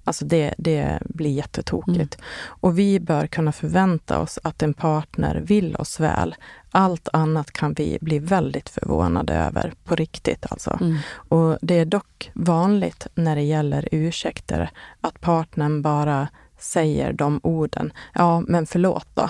[0.08, 2.16] Alltså det, det blir jättetokigt.
[2.16, 2.26] Mm.
[2.46, 6.36] Och vi bör kunna förvänta oss att en partner vill oss väl.
[6.72, 10.78] Allt annat kan vi bli väldigt förvånade över, på riktigt alltså.
[10.82, 10.98] Mm.
[11.14, 14.70] Och det är dock vanligt när det gäller ursäkter
[15.02, 16.28] att partnern bara
[16.60, 17.94] säger de orden.
[18.14, 19.30] Ja, men förlåt då.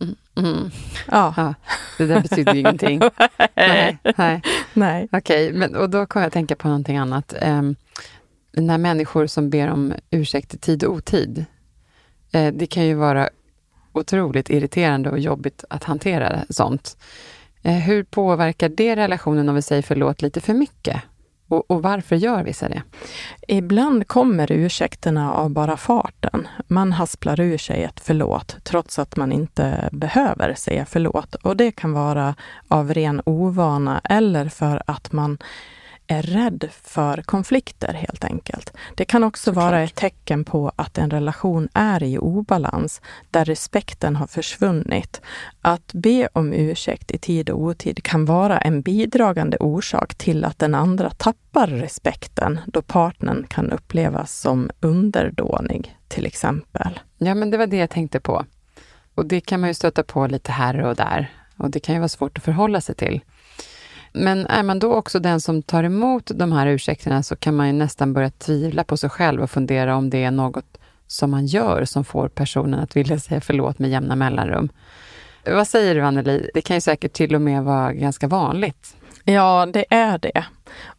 [0.00, 0.16] Mm.
[0.36, 0.70] Mm.
[1.10, 1.34] Ja.
[1.36, 1.54] ja.
[1.98, 2.98] Det där betyder ju ingenting.
[3.54, 3.98] nej.
[4.16, 4.42] nej.
[4.72, 5.08] nej.
[5.12, 7.34] Okej, men och då kommer jag tänka på någonting annat.
[7.42, 7.76] Um,
[8.52, 11.44] när människor som ber om ursäkt i tid och otid,
[12.32, 13.28] eh, det kan ju vara
[13.92, 16.96] otroligt irriterande och jobbigt att hantera sånt.
[17.62, 21.02] Eh, hur påverkar det relationen om vi säger förlåt lite för mycket?
[21.48, 22.82] Och, och, varför gör vissa det?
[23.48, 26.48] Ibland kommer ursäkterna av bara farten.
[26.66, 31.34] Man hasplar ur sig ett förlåt trots att man inte behöver säga förlåt.
[31.34, 32.34] Och det kan vara
[32.68, 35.38] av ren ovana eller för att man
[36.10, 38.72] är rädd för konflikter helt enkelt.
[38.94, 39.64] Det kan också Såklart.
[39.64, 45.20] vara ett tecken på att en relation är i obalans, där respekten har försvunnit.
[45.60, 50.58] Att be om ursäkt i tid och otid kan vara en bidragande orsak till att
[50.58, 57.00] den andra tappar respekten, då partnern kan upplevas som underdånig, till exempel.
[57.18, 58.44] Ja, men det var det jag tänkte på.
[59.14, 61.30] Och det kan man ju stöta på lite här och där.
[61.56, 63.20] Och det kan ju vara svårt att förhålla sig till.
[64.12, 67.66] Men är man då också den som tar emot de här ursäkterna så kan man
[67.66, 71.46] ju nästan börja tvivla på sig själv och fundera om det är något som man
[71.46, 74.68] gör som får personen att vilja säga förlåt med jämna mellanrum.
[75.46, 76.50] Vad säger du Anneli?
[76.54, 78.96] Det kan ju säkert till och med vara ganska vanligt.
[79.24, 80.44] Ja, det är det.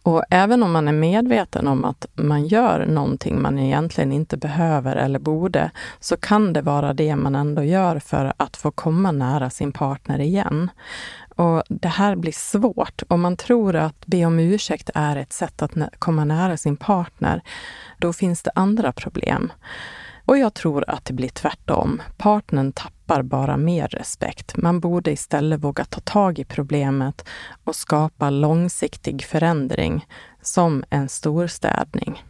[0.04, 4.96] Och även om man är medveten om att man gör någonting man egentligen inte behöver
[4.96, 9.50] eller borde, så kan det vara det man ändå gör för att få komma nära
[9.50, 10.70] sin partner igen.
[11.42, 13.04] Och Det här blir svårt.
[13.08, 17.42] Om man tror att be om ursäkt är ett sätt att komma nära sin partner,
[17.98, 19.54] då finns det andra problem.
[20.26, 22.02] Och jag tror att det blir tvärtom.
[22.18, 24.58] Partnern tappar bara mer respekt.
[24.58, 27.26] Man borde istället våga ta tag i problemet
[27.64, 30.06] och skapa långsiktig förändring,
[30.42, 32.24] som en storstädning.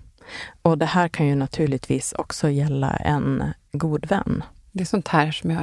[0.62, 4.44] Och det här kan ju naturligtvis också gälla en god vän.
[4.72, 5.62] Det är sånt här som jag...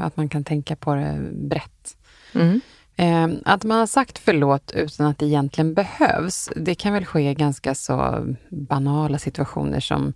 [0.00, 1.96] Att man kan tänka på det brett.
[2.34, 2.60] Mm.
[2.96, 7.30] Eh, att man har sagt förlåt utan att det egentligen behövs, det kan väl ske
[7.30, 10.12] i ganska så banala situationer som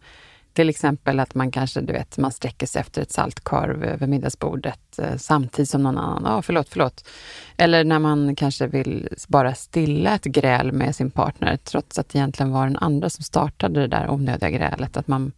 [0.55, 4.98] till exempel att man kanske, du vet, man sträcker sig efter ett saltkorv över middagsbordet
[4.98, 7.09] eh, samtidigt som någon annan, ja oh, förlåt, förlåt.
[7.57, 12.18] Eller när man kanske vill bara stilla ett gräl med sin partner, trots att det
[12.18, 15.33] egentligen var den andra som startade det där onödiga grälet, att man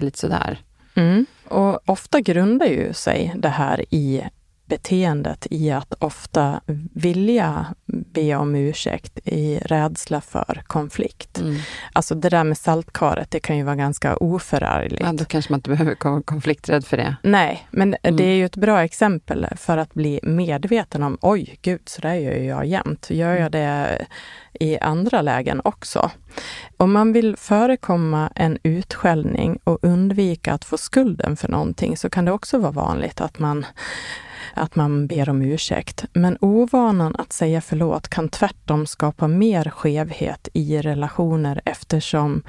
[0.00, 0.58] är lite sådär.
[0.94, 1.26] Mm.
[1.48, 4.22] Och ofta grundar ju sig det här i
[4.66, 6.60] beteendet i att ofta
[6.94, 11.38] vilja be om ursäkt i rädsla för konflikt.
[11.38, 11.56] Mm.
[11.92, 15.02] Alltså det där med saltkaret, det kan ju vara ganska oförargligt.
[15.02, 17.16] Ja, då kanske man inte behöver vara konflikträdd för det.
[17.22, 18.16] Nej, men mm.
[18.16, 22.14] det är ju ett bra exempel för att bli medveten om, oj gud, så där
[22.14, 23.10] gör jag jämt.
[23.10, 23.50] Gör jag mm.
[23.50, 24.06] det
[24.60, 26.10] i andra lägen också?
[26.76, 32.24] Om man vill förekomma en utskällning och undvika att få skulden för någonting så kan
[32.24, 33.66] det också vara vanligt att man
[34.56, 36.04] att man ber om ursäkt.
[36.12, 42.42] Men ovanan att säga förlåt kan tvärtom skapa mer skevhet i relationer eftersom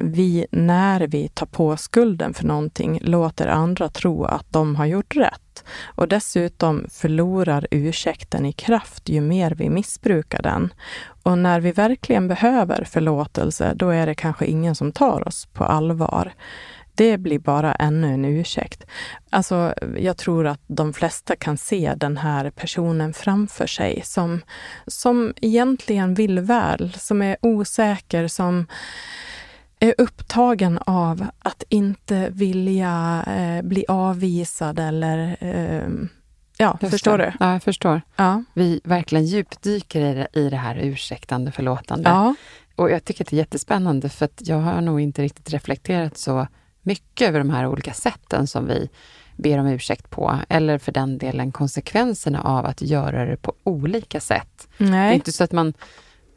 [0.00, 5.16] vi, när vi tar på skulden för någonting, låter andra tro att de har gjort
[5.16, 5.64] rätt.
[5.84, 10.72] Och dessutom förlorar ursäkten i kraft ju mer vi missbrukar den.
[11.22, 15.64] Och när vi verkligen behöver förlåtelse, då är det kanske ingen som tar oss på
[15.64, 16.32] allvar
[16.98, 18.84] det blir bara ännu en ursäkt.
[19.30, 24.40] Alltså, jag tror att de flesta kan se den här personen framför sig som,
[24.86, 28.66] som egentligen vill väl, som är osäker, som
[29.80, 35.88] är upptagen av att inte vilja eh, bli avvisad eller eh,
[36.60, 37.32] Ja, Just förstår du?
[37.40, 38.02] Ja, jag förstår.
[38.16, 38.44] Ja.
[38.54, 42.10] Vi verkligen djupdyker i det, i det här ursäktande, förlåtande.
[42.10, 42.34] Ja.
[42.76, 46.18] Och jag tycker att det är jättespännande för att jag har nog inte riktigt reflekterat
[46.18, 46.46] så
[46.88, 48.88] mycket över de här olika sätten som vi
[49.36, 50.38] ber om ursäkt på.
[50.48, 54.68] Eller för den delen konsekvenserna av att göra det på olika sätt.
[54.76, 54.90] Nej.
[54.90, 55.74] Det är inte så att man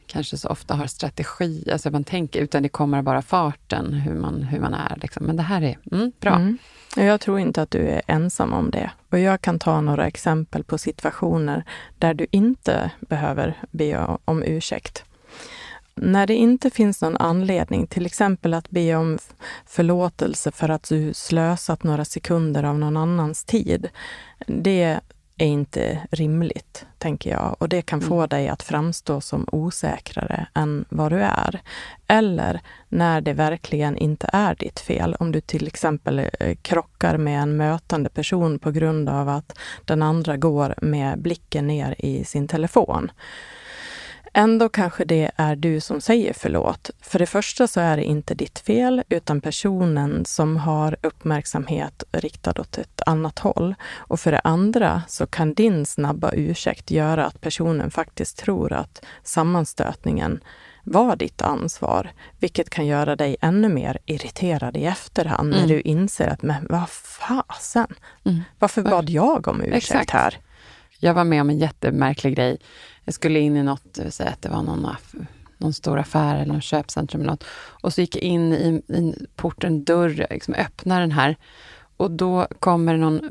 [0.08, 4.44] kanske så ofta har strategi, alltså man tänker, utan det kommer bara farten, hur man,
[4.44, 4.98] hur man är.
[5.02, 5.26] Liksom.
[5.26, 6.36] Men det här är mm, bra.
[6.36, 6.58] Mm.
[6.96, 8.92] Jag tror inte att du är ensam om det.
[9.10, 11.64] Och jag kan ta några exempel på situationer
[12.00, 15.04] där du inte behöver be om ursäkt.
[15.96, 19.20] När det inte finns någon anledning, till exempel att be om
[19.66, 23.90] förlåtelse för att du slösat några sekunder av någon annans tid,
[24.48, 25.00] det
[25.38, 27.56] är inte rimligt, tänker jag.
[27.60, 28.10] Och det kan mm.
[28.10, 31.62] få dig att framstå som osäkrare än vad du är.
[32.08, 35.16] Eller när det verkligen inte är ditt fel.
[35.20, 40.02] Om du till exempel eh, krockar med en mötande person på grund av att den
[40.02, 43.12] andra går med blicken ner i sin telefon
[44.34, 46.90] Ändå kanske det är du som säger förlåt.
[47.02, 52.62] För det första så är det inte ditt fel, utan personen som har uppmärksamhet riktad
[52.62, 53.76] åt ett annat håll.
[53.96, 59.06] Och för det andra så kan din snabba ursäkt göra att personen faktiskt tror att
[59.24, 60.40] sammanstötningen
[60.84, 65.62] var ditt ansvar, vilket kan göra dig ännu mer irriterad i efterhand mm.
[65.62, 67.88] när du inser att, men vad fasen,
[68.26, 68.42] mm.
[68.60, 70.12] varför bad jag om ursäkt Exakt.
[70.12, 70.38] här?
[71.04, 72.58] Jag var med om en jättemärklig grej
[73.06, 74.88] jag skulle in i något, eh, säg att det var någon,
[75.58, 77.44] någon stor affär eller något köpcentrum eller något.
[77.54, 81.38] Och så gick jag in i, i porten, dörr, liksom öppnar den här.
[81.98, 83.22] Och då kommer någon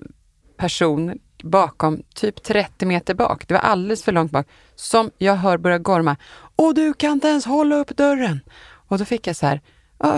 [0.57, 5.59] person bakom, typ 30 meter bak, det var alldeles för långt bak, som jag hör
[5.59, 6.17] börja gorma.
[6.57, 8.41] Och du kan inte ens hålla upp dörren!
[8.63, 9.61] Och då fick jag så här,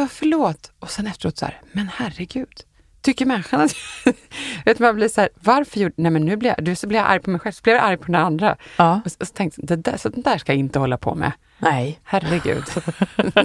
[0.08, 0.72] förlåt.
[0.78, 2.64] Och sen efteråt så här, men herregud,
[3.02, 3.74] tycker människan att...
[4.64, 5.94] vet man blir så här, varför gjorde...
[5.96, 7.84] Nej men nu blir jag, så blir jag arg på mig själv, så blir jag
[7.84, 8.56] arg på den andra.
[8.76, 9.00] Ja.
[9.04, 11.14] Och, så, och så tänkte jag, det där, så där ska jag inte hålla på
[11.14, 11.32] med.
[11.58, 12.00] Nej.
[12.04, 12.64] Herregud.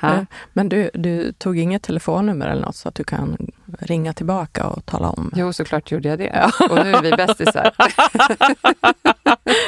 [0.00, 0.26] ja.
[0.52, 4.86] Men du, du tog inget telefonnummer eller något så att du kan ringa tillbaka och
[4.86, 5.30] tala om?
[5.34, 6.30] Jo, såklart gjorde jag det.
[6.34, 6.66] Ja.
[6.70, 7.70] Och nu är vi bästisar.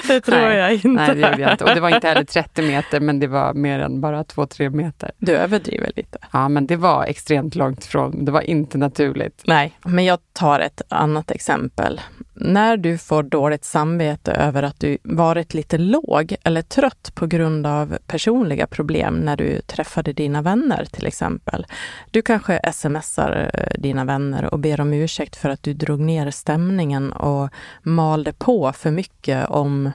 [0.08, 0.56] det tror Nej.
[0.56, 0.88] jag inte.
[0.88, 1.64] Nej, det gjorde jag inte.
[1.64, 5.10] Och det var inte heller 30 meter, men det var mer än bara 2-3 meter.
[5.18, 6.18] Du överdriver lite.
[6.32, 8.24] Ja, men det var extremt långt ifrån.
[8.24, 9.42] Det var inte naturligt.
[9.46, 12.00] Nej, men jag tar ett annat exempel.
[12.44, 17.66] När du får dåligt samvete över att du varit lite låg eller trött på grund
[17.66, 21.66] av personliga problem när du träffade dina vänner till exempel.
[22.10, 26.30] Du kanske smsar eh, dina vänner och ber om ursäkt för att du drog ner
[26.30, 27.48] stämningen och
[27.82, 29.90] malde på för mycket om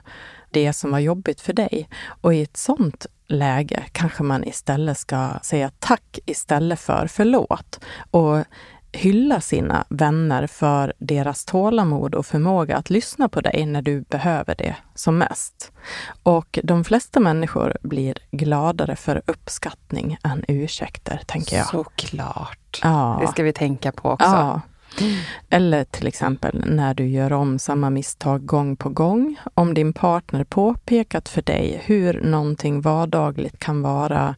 [0.52, 1.90] det som var jobbigt för dig.
[2.22, 7.80] Och i ett sånt läge kanske man istället ska säga tack istället för förlåt.
[8.12, 8.38] Och
[8.98, 14.56] hylla sina vänner för deras tålamod och förmåga att lyssna på dig när du behöver
[14.56, 15.72] det som mest.
[16.24, 21.68] Och de flesta människor blir gladare för uppskattning än ursäkter, tänker jag.
[21.68, 22.80] Såklart.
[22.84, 23.18] Ja.
[23.22, 24.28] Det ska vi tänka på också.
[24.28, 24.62] Ja.
[25.50, 29.40] Eller till exempel när du gör om samma misstag gång på gång.
[29.54, 34.36] Om din partner påpekat för dig hur någonting vardagligt kan vara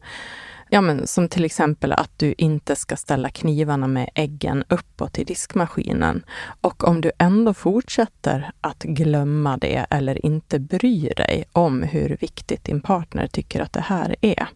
[0.72, 5.24] Ja, men som till exempel att du inte ska ställa knivarna med äggen uppåt i
[5.24, 6.24] diskmaskinen.
[6.60, 12.64] Och om du ändå fortsätter att glömma det eller inte bryr dig om hur viktigt
[12.64, 14.48] din partner tycker att det här är.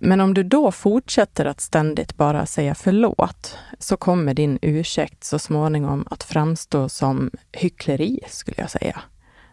[0.00, 5.38] Men om du då fortsätter att ständigt bara säga förlåt så kommer din ursäkt så
[5.38, 9.00] småningom att framstå som hyckleri, skulle jag säga.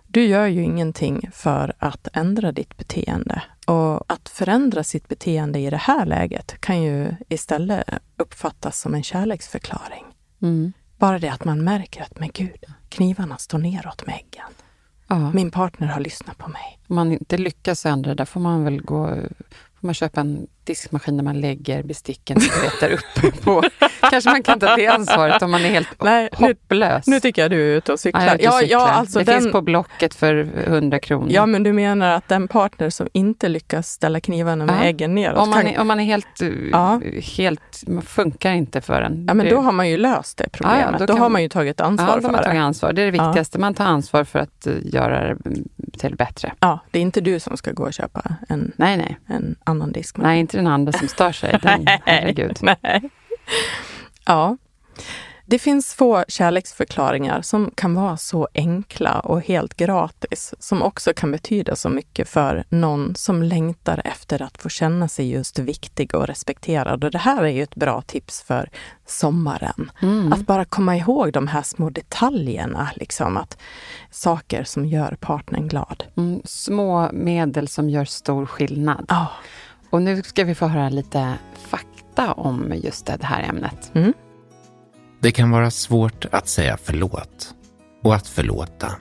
[0.07, 3.41] Du gör ju ingenting för att ändra ditt beteende.
[3.65, 7.83] Och att förändra sitt beteende i det här läget kan ju istället
[8.17, 10.05] uppfattas som en kärleksförklaring.
[10.41, 10.73] Mm.
[10.97, 14.51] Bara det att man märker att, men gud, knivarna står neråt med äggen.
[15.07, 15.31] Ja.
[15.31, 16.79] Min partner har lyssnat på mig.
[16.87, 19.15] Om man inte lyckas ändra det, får man väl gå
[19.79, 23.63] får man köpa en diskmaskin där man lägger besticken vet, där uppe på.
[24.09, 27.07] Kanske man kan ta det ansvaret om man är helt Nej, nu, hopplös.
[27.07, 28.25] nu tycker jag du är ute och cyklar.
[28.25, 28.87] Ja, ute och ja, cyklar.
[28.87, 31.27] alltså det den, finns på Blocket för 100 kronor.
[31.31, 34.83] Ja, men du menar att den partner som inte lyckas ställa knivarna med Ja.
[34.83, 35.37] äggen neråt.
[35.37, 37.01] om, man kan, är, om man är helt, eh, Ja.
[37.37, 39.25] helt, man funkar inte för en.
[39.27, 40.79] ja, men Det- då har man ju löst det problemet.
[40.85, 42.59] Ja, ja, då då kan- har man ju tagit ansvar ja, då för man tagit
[42.61, 42.93] ansvar.
[42.93, 43.27] Det är det Ja.
[43.27, 43.59] viktigaste.
[43.59, 45.37] Man tar ansvar för att eh, göra det
[45.99, 46.53] till bättre.
[46.59, 49.17] Ja, det är inte du som ska gå och köpa en, Nej, nej.
[49.27, 50.27] en annan diskmaskin.
[50.29, 51.59] Nej, inte den andra som stör sig.
[51.61, 52.57] Den, herregud.
[52.61, 53.09] Nej.
[54.25, 54.57] Ja.
[55.49, 61.31] Det finns få kärleksförklaringar som kan vara så enkla och helt gratis, som också kan
[61.31, 66.27] betyda så mycket för någon som längtar efter att få känna sig just viktig och
[66.27, 67.03] respekterad.
[67.03, 68.69] Och det här är ju ett bra tips för
[69.05, 69.91] sommaren.
[70.01, 70.33] Mm.
[70.33, 73.57] Att bara komma ihåg de här små detaljerna, liksom att
[74.11, 76.03] saker som gör partnern glad.
[76.17, 79.05] Mm, små medel som gör stor skillnad.
[79.09, 79.27] Ja.
[79.89, 81.33] Och nu ska vi få höra lite
[81.69, 83.91] fakta om just det här ämnet.
[83.93, 84.13] Mm.
[85.19, 87.53] Det kan vara svårt att säga förlåt
[88.03, 88.91] och att förlåta.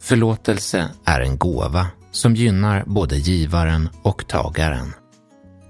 [0.00, 4.92] Förlåtelse är en gåva som gynnar både givaren och tagaren.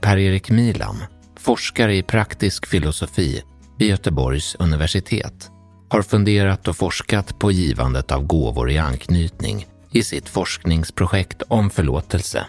[0.01, 0.97] Per-Erik Milam,
[1.37, 3.43] forskare i praktisk filosofi
[3.79, 5.51] vid Göteborgs universitet,
[5.89, 12.47] har funderat och forskat på givandet av gåvor i anknytning i sitt forskningsprojekt om förlåtelse.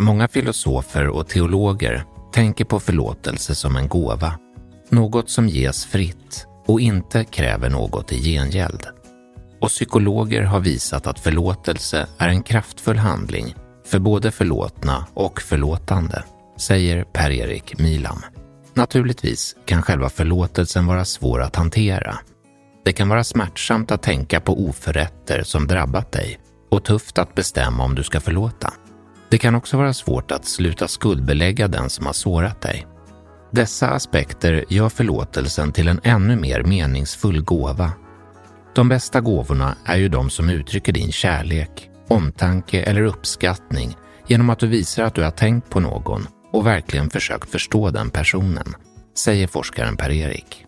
[0.00, 4.38] Många filosofer och teologer tänker på förlåtelse som en gåva,
[4.88, 8.86] något som ges fritt och inte kräver något i gengäld.
[9.60, 13.54] Och psykologer har visat att förlåtelse är en kraftfull handling
[13.86, 16.24] för både förlåtna och förlåtande,
[16.56, 18.22] säger Per-Erik Milam.
[18.74, 22.18] Naturligtvis kan själva förlåtelsen vara svår att hantera.
[22.84, 27.84] Det kan vara smärtsamt att tänka på oförrätter som drabbat dig och tufft att bestämma
[27.84, 28.72] om du ska förlåta.
[29.30, 32.86] Det kan också vara svårt att sluta skuldbelägga den som har sårat dig.
[33.52, 37.92] Dessa aspekter gör förlåtelsen till en ännu mer meningsfull gåva.
[38.74, 44.58] De bästa gåvorna är ju de som uttrycker din kärlek, omtanke eller uppskattning genom att
[44.58, 48.74] du visar att du har tänkt på någon och verkligen försökt förstå den personen,
[49.16, 50.64] säger forskaren Per-Erik.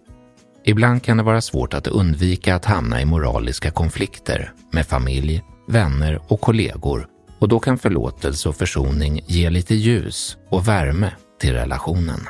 [0.65, 6.21] Ibland kan det vara svårt att undvika att hamna i moraliska konflikter med familj, vänner
[6.29, 7.07] och kollegor
[7.43, 12.21] och då kan förlåtelse och försoning ge lite ljus och värme till relationen.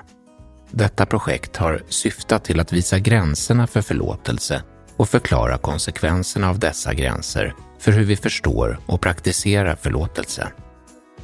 [0.70, 4.62] Detta projekt har syftat till att visa gränserna för förlåtelse
[4.96, 10.48] och förklara konsekvenserna av dessa gränser för hur vi förstår och praktiserar förlåtelse.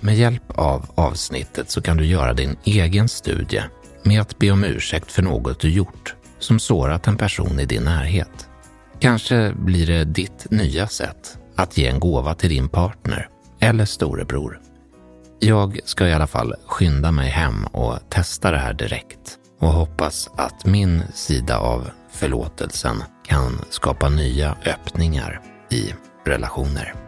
[0.00, 3.62] Med hjälp av avsnittet så kan du göra din egen studie
[4.02, 7.84] med att be om ursäkt för något du gjort som sårat en person i din
[7.84, 8.48] närhet.
[9.00, 13.28] Kanske blir det ditt nya sätt att ge en gåva till din partner
[13.60, 14.60] eller storebror.
[15.40, 20.30] Jag ska i alla fall skynda mig hem och testa det här direkt och hoppas
[20.36, 25.40] att min sida av förlåtelsen kan skapa nya öppningar
[25.70, 25.94] i
[26.24, 27.07] relationer.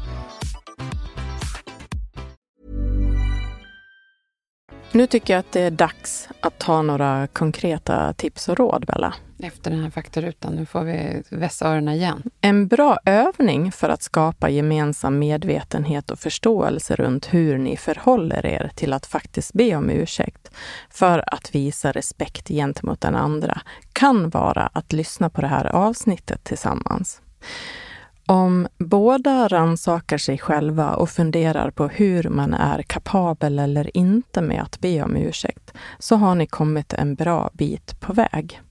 [4.93, 9.13] Nu tycker jag att det är dags att ta några konkreta tips och råd, Bella.
[9.39, 12.23] Efter den här faktarutan, nu får vi vässa öronen igen.
[12.41, 18.71] En bra övning för att skapa gemensam medvetenhet och förståelse runt hur ni förhåller er
[18.75, 20.51] till att faktiskt be om ursäkt
[20.89, 23.61] för att visa respekt gentemot den andra
[23.93, 27.21] kan vara att lyssna på det här avsnittet tillsammans.
[28.25, 34.61] Om båda rannsakar sig själva och funderar på hur man är kapabel eller inte med
[34.61, 38.61] att be om ursäkt, så har ni kommit en bra bit på väg.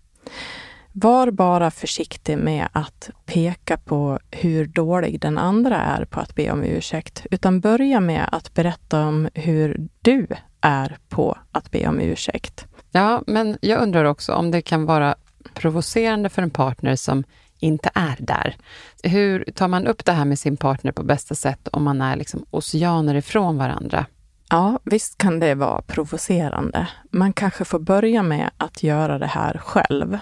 [0.93, 6.51] Var bara försiktig med att peka på hur dålig den andra är på att be
[6.51, 10.27] om ursäkt, utan börja med att berätta om hur du
[10.61, 12.67] är på att be om ursäkt.
[12.91, 15.15] Ja, men jag undrar också om det kan vara
[15.55, 17.25] provocerande för en partner som
[17.61, 18.57] inte är där.
[19.03, 22.17] Hur tar man upp det här med sin partner på bästa sätt om man är
[22.17, 24.07] liksom oceaner ifrån varandra?
[24.51, 26.89] Ja, visst kan det vara provocerande.
[27.11, 30.19] Man kanske får börja med att göra det här själv.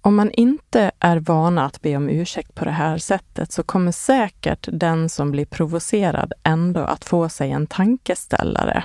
[0.00, 3.92] Om man inte är vana att be om ursäkt på det här sättet så kommer
[3.92, 8.84] säkert den som blir provocerad ändå att få sig en tankeställare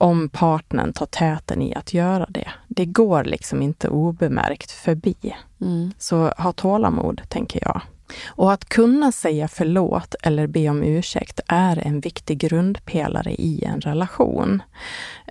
[0.00, 2.50] om partnern tar täten i att göra det.
[2.68, 5.36] Det går liksom inte obemärkt förbi.
[5.60, 5.92] Mm.
[5.98, 7.80] Så ha tålamod, tänker jag.
[8.26, 13.80] Och att kunna säga förlåt eller be om ursäkt är en viktig grundpelare i en
[13.80, 14.62] relation.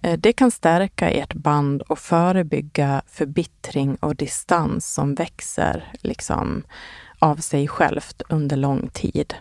[0.03, 6.63] Eh, det kan stärka ert band och förebygga förbittring och distans som växer liksom
[7.19, 9.33] av sig självt under lång tid.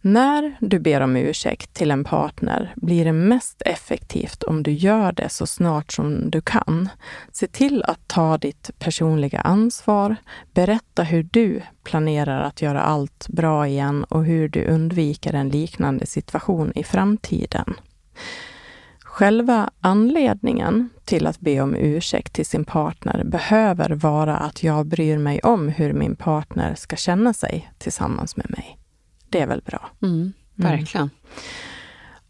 [0.00, 5.12] När du ber om ursäkt till en partner blir det mest effektivt om du gör
[5.12, 6.88] det så snart som du kan.
[7.32, 10.16] Se till att ta ditt personliga ansvar.
[10.54, 16.06] Berätta hur du planerar att göra allt bra igen och hur du undviker en liknande
[16.06, 17.74] situation i framtiden.
[19.00, 25.18] Själva anledningen till att be om ursäkt till sin partner behöver vara att jag bryr
[25.18, 28.77] mig om hur min partner ska känna sig tillsammans med mig.
[29.28, 29.90] Det är väl bra?
[30.02, 30.32] Mm, mm.
[30.54, 31.10] verkligen.
[31.10, 31.10] Mm.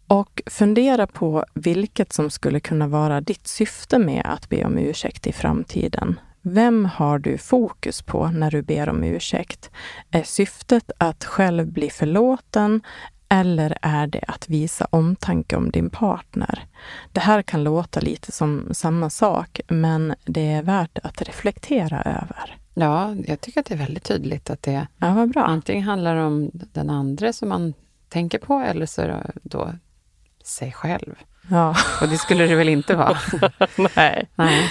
[0.07, 5.27] Och fundera på vilket som skulle kunna vara ditt syfte med att be om ursäkt
[5.27, 6.21] i framtiden.
[6.43, 9.71] Vem har du fokus på när du ber om ursäkt?
[10.11, 12.81] Är syftet att själv bli förlåten
[13.29, 16.67] eller är det att visa omtanke om din partner?
[17.13, 22.57] Det här kan låta lite som samma sak, men det är värt att reflektera över.
[22.81, 25.45] Ja, jag tycker att det är väldigt tydligt att det ja, vad bra.
[25.45, 27.75] antingen handlar om den andra som man
[28.09, 29.73] tänker på eller så då
[30.45, 31.15] sig själv.
[31.51, 31.77] Ja.
[32.03, 33.17] Och det skulle det väl inte vara?
[33.97, 34.29] Nej.
[34.35, 34.71] Nej.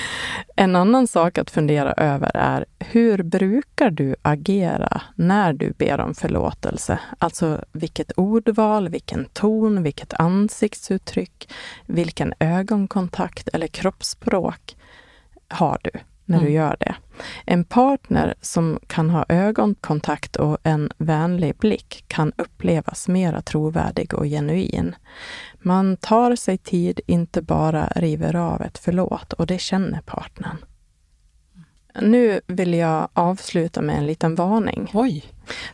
[0.56, 6.16] En annan sak att fundera över är, hur brukar du agera när du ber om
[6.16, 7.00] förlåtelse?
[7.18, 11.54] Alltså vilket ordval, vilken ton, vilket ansiktsuttryck,
[11.86, 14.78] vilken ögonkontakt eller kroppsspråk
[15.50, 15.92] har du?
[16.28, 16.46] när mm.
[16.46, 16.96] du gör det.
[17.46, 24.26] En partner som kan ha ögonkontakt och en vänlig blick kan upplevas mera trovärdig och
[24.26, 24.96] genuin.
[25.60, 30.58] Man tar sig tid, inte bara river av ett förlåt och det känner partnern.
[32.02, 34.92] Nu vill jag avsluta med en liten varning.
[34.94, 35.26] Oj!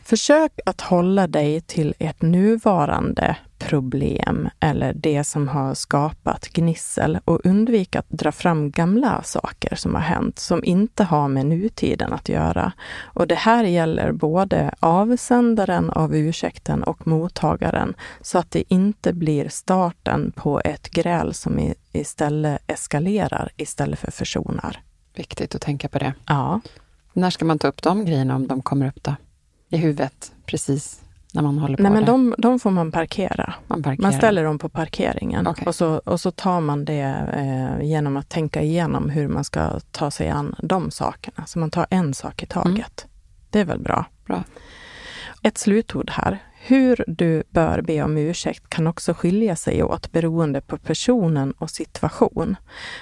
[0.02, 7.46] Försök att hålla dig till ert nuvarande problem eller det som har skapat gnissel och
[7.46, 12.28] undvik att dra fram gamla saker som har hänt som inte har med nutiden att
[12.28, 12.72] göra.
[13.02, 19.48] Och det här gäller både avsändaren av ursäkten och mottagaren så att det inte blir
[19.48, 24.80] starten på ett gräl som istället eskalerar istället för försonar.
[25.14, 26.14] Viktigt att tänka på det.
[26.26, 26.60] Ja.
[27.12, 29.14] När ska man ta upp de grejerna om de kommer upp då?
[29.68, 31.04] I huvudet, precis
[31.34, 33.54] när man håller på Nej, men de, de får man parkera.
[33.66, 34.02] man, parkerar.
[34.02, 35.66] Man ställer dem på parkeringen Okej.
[35.66, 39.80] och, så, och så tar man det eh, genom att tänka igenom hur man ska
[39.90, 41.46] ta sig an de sakerna.
[41.46, 43.06] Så man tar en sak i taget.
[43.50, 43.94] Det är väl bra?
[43.94, 44.06] Mm.
[44.26, 44.44] Bra.
[45.42, 46.42] Ett slutord här.
[46.66, 51.70] Hur du bör be om ursäkt kan också skilja sig åt beroende på personen och
[51.70, 52.56] situation.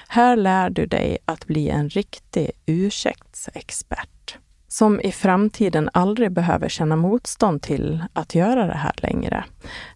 [0.09, 4.39] Här lär du dig att bli en riktig ursäktsexpert
[4.69, 9.45] som i framtiden aldrig behöver känna motstånd till att göra det här längre.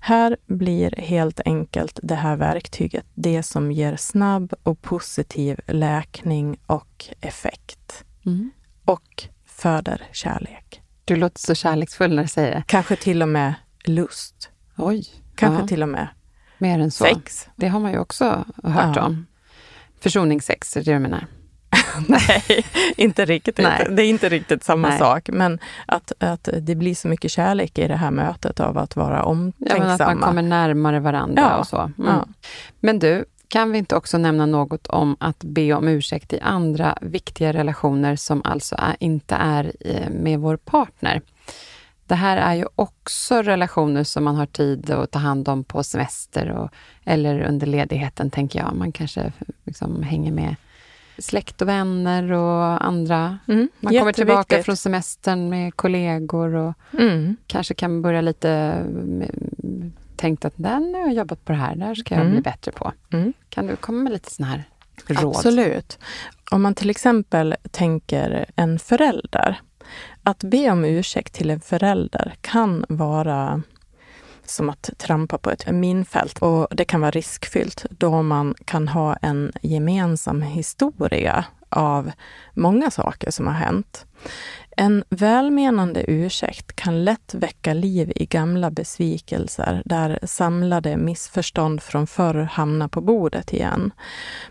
[0.01, 7.05] Här blir helt enkelt det här verktyget det som ger snabb och positiv läkning och
[7.21, 8.05] effekt.
[8.27, 8.51] Mm.
[8.85, 10.83] Och föder kärlek.
[11.07, 12.63] Du låter så kärleksfull när du säger det.
[12.67, 13.55] Kanske till och med
[13.85, 14.51] lust.
[14.77, 15.05] Oj.
[15.37, 16.09] Kanske ja, till och med
[16.59, 17.05] mer än så.
[17.05, 17.49] sex.
[17.57, 19.03] Det har man ju också hört Ja.
[19.07, 19.27] om.
[20.01, 21.27] Försoningssex, är det du menar?
[22.09, 22.65] Nej,
[22.97, 23.59] inte riktigt.
[23.59, 23.87] Nej.
[23.91, 24.99] Det är inte riktigt samma Nej.
[24.99, 25.29] sak.
[25.33, 29.17] Men att, att det blir så mycket kärlek i det här mötet av att vara
[29.17, 29.79] Ja, omtänksamma.
[29.85, 31.57] men att man kommer närmare varandra Ja.
[31.57, 31.79] och så.
[31.81, 31.93] Mm.
[32.07, 32.27] Ja.
[32.81, 36.99] Men du, kan vi inte också nämna något om att be om ursäkt i andra
[37.01, 41.21] viktiga relationer som alltså är, inte är eh, med vår partner?
[42.07, 45.83] Det här är ju också relationer som man har tid att ta hand om på
[45.83, 46.71] semester och,
[47.05, 48.75] eller under ledigheten, tänker jag.
[48.77, 49.33] Man kanske
[49.65, 50.57] liksom hänger med
[51.19, 53.39] släkt och vänner och andra.
[53.49, 57.37] Mm, Man kommer tillbaka från semestern med kollegor och Mm.
[57.47, 58.83] kanske kan börja lite
[60.17, 62.33] tänkt att den har jag jobbat på det här, där ska jag Mm.
[62.33, 62.93] bli bättre på.
[63.13, 63.33] Mm.
[63.49, 64.65] Kan du komma med lite sådana här
[65.07, 65.37] råd?
[65.37, 65.99] Absolut.
[66.51, 69.61] Om man till exempel tänker en förälder.
[70.23, 73.63] Att be om ursäkt till en förälder kan vara
[74.45, 79.17] som att trampa på ett minfält och det kan vara riskfyllt då man kan ha
[79.17, 82.11] en gemensam historia av
[82.55, 84.07] många saker som har hänt.
[84.79, 92.35] En välmenande ursäkt kan lätt väcka liv i gamla besvikelser där samlade missförstånd från förr
[92.35, 93.91] hamnar på bordet igen.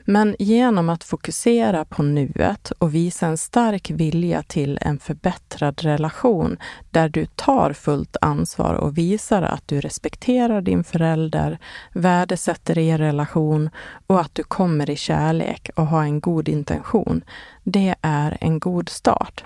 [0.06, 6.58] Men genom att fokusera på nuet och visa en stark vilja till en förbättrad relation
[6.92, 11.60] där du tar fullt ansvar och visar att du respekterar din förälder,
[11.94, 13.70] värdesätter er relation
[14.08, 17.24] och att du kommer i kärlek och har en god intention.
[17.68, 19.44] Det är en god start.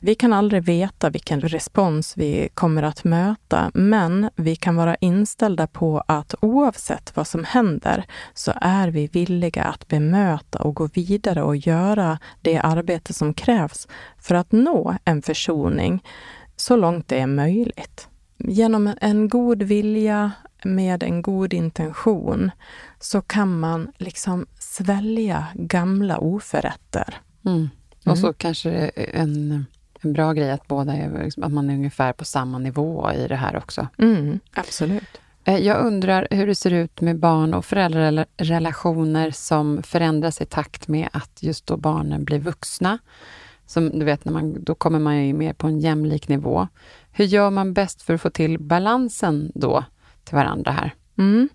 [0.00, 5.66] Vi kan aldrig veta vilken respons vi kommer att möta, men vi kan vara inställda
[5.66, 8.04] på att oavsett vad som händer
[8.34, 13.88] så är vi villiga att bemöta och gå vidare och göra det arbete som krävs
[14.18, 16.04] för att nå en försoning
[16.56, 18.08] så långt det är möjligt.
[18.38, 20.32] Genom en god vilja
[20.64, 22.50] med en god intention
[23.00, 27.20] så kan man liksom svälja gamla oförrätter.
[27.48, 27.68] Mm.
[28.06, 29.66] Och så kanske det är en,
[30.00, 33.28] en bra grej att båda är, liksom, att man är ungefär på samma nivå i
[33.28, 33.88] det här också.
[33.98, 35.20] Mm, absolut.
[35.44, 40.88] Eh, Jag undrar hur det ser ut med barn och föräldrarelationer som förändras i takt
[40.88, 42.98] med att just då barnen blir vuxna.
[43.66, 46.68] Som du vet, när man, då kommer man ju mer på en jämlik nivå.
[47.12, 49.84] Hur gör man bäst för att få till balansen då
[50.24, 50.94] till varandra här?
[51.18, 51.48] Mm.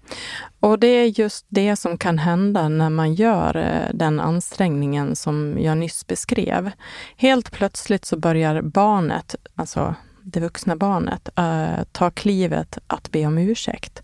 [0.59, 5.57] Och det är just det som kan hända när man gör eh, den ansträngningen som
[5.59, 6.71] jag nyss beskrev.
[7.17, 13.37] Helt plötsligt så börjar barnet, alltså det vuxna barnet, äh, ta klivet att be om
[13.37, 14.03] ursäkt.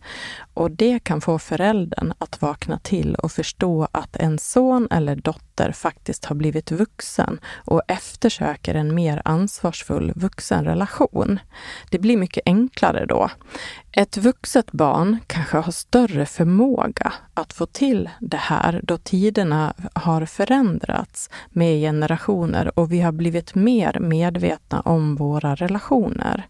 [0.60, 5.72] Och det kan få föräldern att vakna till och förstå att en son eller dotter
[5.72, 11.40] faktiskt har blivit vuxen och eftersöker en mer ansvarsfull vuxenrelation.
[11.90, 13.30] Det blir mycket enklare då.
[13.92, 20.26] Ett vuxet barn kanske har större förmåga att få till det här då tiderna har
[20.26, 26.48] förändrats med generationer och vi har blivit mer medvetna om våra relationer.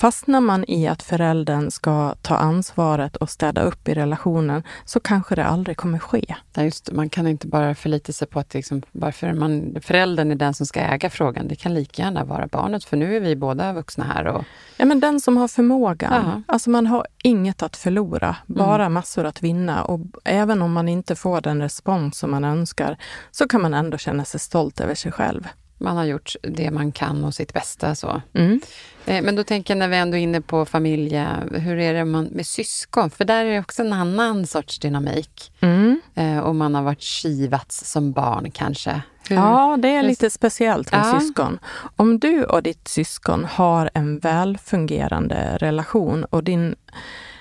[0.00, 5.34] Fastnar man i att föräldern ska ta ansvaret och städa upp i relationen så kanske
[5.34, 6.34] det aldrig kommer ske.
[6.54, 10.34] Ja, just, man kan inte bara förlita sig på att liksom, varför man, föräldern är
[10.34, 11.48] den som ska äga frågan.
[11.48, 14.26] Det kan lika gärna vara barnet, för nu är vi båda vuxna här.
[14.26, 14.44] Och,
[14.76, 16.12] Ja, men den som har förmågan.
[16.12, 16.42] Ja.
[16.46, 19.84] Alltså man har inget att förlora, bara massor att vinna.
[19.84, 22.96] Och även om man inte får den respons som man önskar
[23.30, 25.48] så kan man ändå känna sig stolt över sig själv.
[25.84, 27.94] Man har gjort det man kan och sitt bästa.
[27.94, 28.22] Så.
[28.34, 28.60] Mm.
[29.06, 32.04] Eh, Men då tänker jag när vi ändå är inne på familje, hur är det
[32.04, 33.10] man, med syskon?
[33.10, 35.52] För där är det också en annan sorts dynamik.
[35.60, 36.00] Mm.
[36.14, 39.02] Eh, och man har varit kivats som barn kanske.
[39.28, 41.20] Hur, Ja, det är lite speciellt med Ja.
[41.20, 41.58] syskon.
[41.96, 46.74] Om du och ditt syskon har en välfungerande relation och din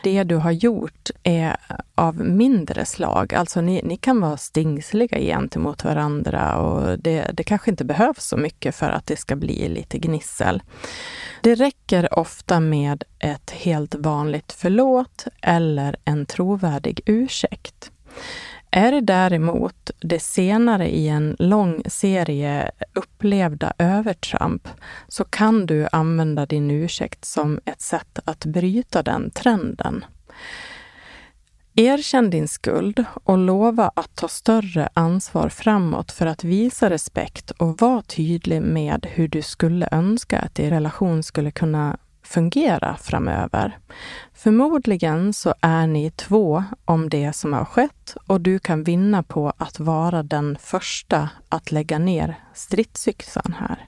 [0.04, 1.58] det du har gjort är
[1.96, 3.34] av mindre slag.
[3.34, 8.38] Alltså ni, ni kan vara stingsliga gentemot varandra och det, det kanske inte behövs så
[8.38, 10.62] mycket för att det ska bli lite gnissel.
[11.42, 17.92] Det räcker ofta med ett helt vanligt förlåt eller en trovärdig ursäkt.
[18.76, 24.68] Är det däremot det senare i en lång serie upplevda övertramp
[25.08, 30.06] så kan du använda din ursäkt som ett sätt att bryta den trenden.
[31.76, 37.82] Erkänn din skuld och lova att ta större ansvar framåt för att visa respekt och
[37.82, 41.98] vara tydlig med hur du skulle önska att din relation skulle kunna
[42.34, 43.78] fungera framöver.
[44.34, 49.54] Förmodligen så är ni två om det som har skett och du kan vinna på
[49.58, 53.88] att vara den första att lägga ner stridsyxan här.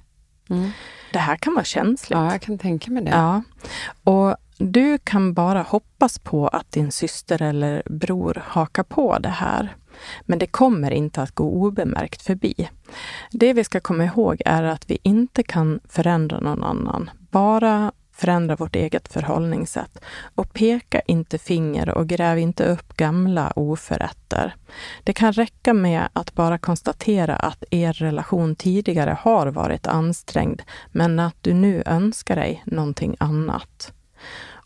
[0.50, 0.72] Mm.
[1.14, 2.20] Det här kan vara känsligt.
[2.20, 3.12] Ja, jag kan tänka mig det.
[3.12, 3.44] Ja.
[4.04, 9.76] Och du kan bara hoppas på att din syster eller bror hakar på det här.
[10.22, 12.70] Men det kommer inte att gå obemärkt förbi.
[13.32, 17.10] Det vi ska komma ihåg är att vi inte kan förändra någon annan.
[17.32, 20.00] Bara förändra vårt eget förhållningssätt
[20.36, 24.56] och peka inte finger och gräv inte upp gamla oförrätter.
[25.04, 30.62] Det kan räcka med att bara konstatera att er relation tidigare har varit ansträngd,
[30.92, 33.94] men att du nu önskar dig någonting annat.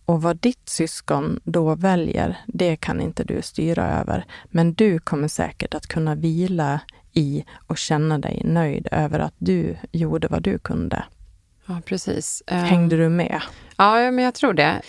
[0.06, 4.26] Och vad ditt syskon då väljer, det kan inte du styra över.
[4.46, 6.80] Men du kommer säkert att kunna vila
[7.14, 11.04] i och känna dig nöjd över att du gjorde vad du kunde.
[11.70, 12.44] Ja, precis.
[12.48, 13.42] Hängde du med?
[13.78, 14.82] Ja, men jag tror det.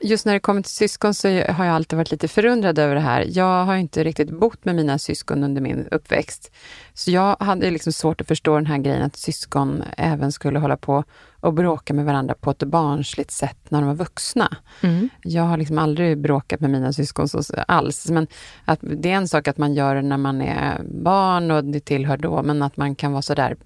[0.00, 3.00] Just när det kommer till syskon så har jag alltid varit lite förundrad över det
[3.00, 3.26] här.
[3.28, 6.52] Jag har inte riktigt bott med mina syskon under min uppväxt.
[6.94, 10.76] Så jag hade liksom svårt att förstå den här grejen att syskon även skulle hålla
[10.76, 11.04] på
[11.40, 14.56] och bråka med varandra på ett barnsligt sätt när de var vuxna.
[14.80, 15.08] Mm.
[15.22, 18.10] Jag har liksom aldrig bråkat med mina syskon så, alls.
[18.10, 18.26] Men
[18.64, 21.80] att det är en sak att man gör det när man är barn och det
[21.80, 23.56] tillhör då, men att man kan vara sådär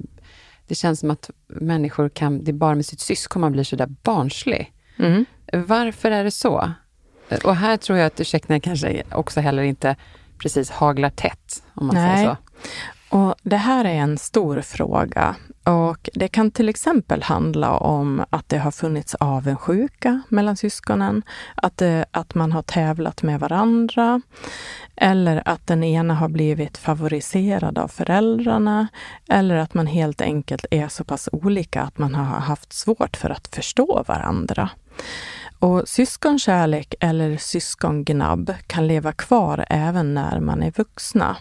[0.67, 3.87] det känns som att människor kan, det är bara med sitt syskon man blir sådär
[4.03, 4.73] barnslig.
[4.99, 5.25] Mm.
[5.53, 6.71] Varför är det så?
[7.45, 9.97] Och här tror jag att ursäkterna kanske också heller inte
[10.39, 12.17] precis haglar tätt, om man Nej.
[12.17, 12.37] säger så.
[13.13, 18.49] Och det här är en stor fråga och det kan till exempel handla om att
[18.49, 21.23] det har funnits avundsjuka mellan syskonen,
[21.55, 24.21] att, det, att man har tävlat med varandra
[24.97, 28.89] eller att den ena har blivit favoriserad av föräldrarna
[29.29, 33.31] eller att man helt enkelt är så pass olika att man har haft svårt för
[33.31, 34.71] att förstå varandra.
[35.59, 41.37] Och syskonkärlek eller syskongnabb kan leva kvar även när man är vuxna.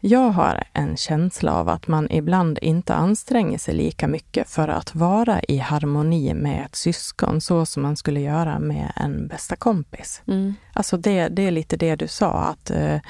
[0.00, 4.94] Jag har en känsla av att man ibland inte anstränger sig lika mycket för att
[4.94, 10.22] vara i harmoni med ett syskon, så som man skulle göra med en bästa kompis.
[10.26, 10.54] Mm.
[10.72, 13.00] Alltså det, det är lite det du sa, att, eh,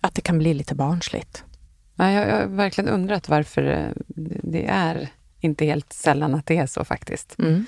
[0.00, 1.44] att det kan bli lite barnsligt.
[1.94, 4.02] Ja, jag, har verkligen undrat varför eh,
[4.42, 5.08] det är
[5.40, 7.38] inte helt sällan att det är så faktiskt.
[7.38, 7.66] Mm.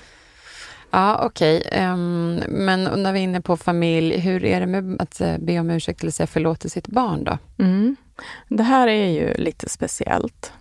[0.93, 1.63] Ja, okej.
[1.65, 1.87] Okay.
[1.87, 5.59] Um, men när vi är inne på familj, hur är det med att eh, be
[5.59, 7.37] om ursäkt eller säga förlåt till sitt barn då?
[7.59, 7.95] Mm.
[8.49, 10.51] Det här är ju lite speciellt.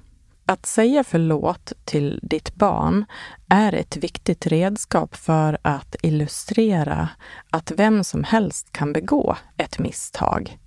[0.47, 3.05] Att säga förlåt till ditt barn
[3.49, 7.09] är ett viktigt redskap för att illustrera
[7.51, 10.59] att vem som helst kan begå ett misstag.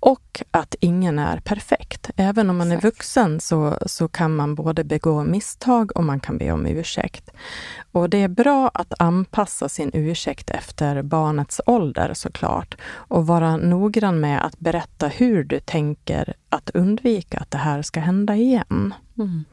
[0.00, 2.10] Och att ingen är perfekt.
[2.16, 6.38] Även om man är vuxen så, så kan man både begå misstag och man kan
[6.38, 7.30] be om ursäkt.
[7.92, 14.20] Och det är bra att anpassa sin ursäkt efter barnets ålder såklart och vara noggrann
[14.20, 18.94] med att berätta hur du tänker att undvika att det här ska hända igen.
[19.18, 19.44] Mm.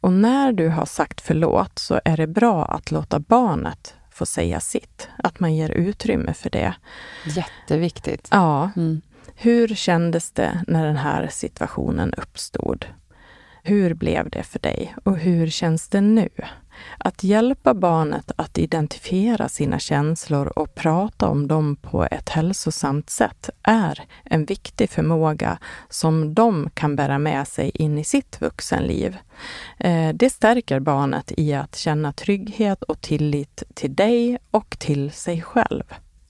[0.00, 4.60] Och när du har sagt förlåt så är det bra att låta barnet få säga
[4.60, 5.08] sitt.
[5.16, 6.74] Att man ger utrymme för det.
[7.26, 8.28] Jätteviktigt.
[8.30, 8.70] Ja.
[8.76, 9.00] Mm.
[9.36, 12.86] Hur kändes det när den här situationen uppstod?
[13.62, 16.28] Hur blev det för dig och hur känns det nu?
[16.98, 23.50] Att hjälpa barnet att identifiera sina känslor och prata om dem på ett hälsosamt sätt
[23.62, 25.58] är en viktig förmåga
[25.88, 29.16] som de kan bära med sig in i sitt vuxenliv.
[29.78, 35.42] Eh, det stärker barnet i att känna trygghet och tillit till dig och till sig
[35.42, 35.84] själv.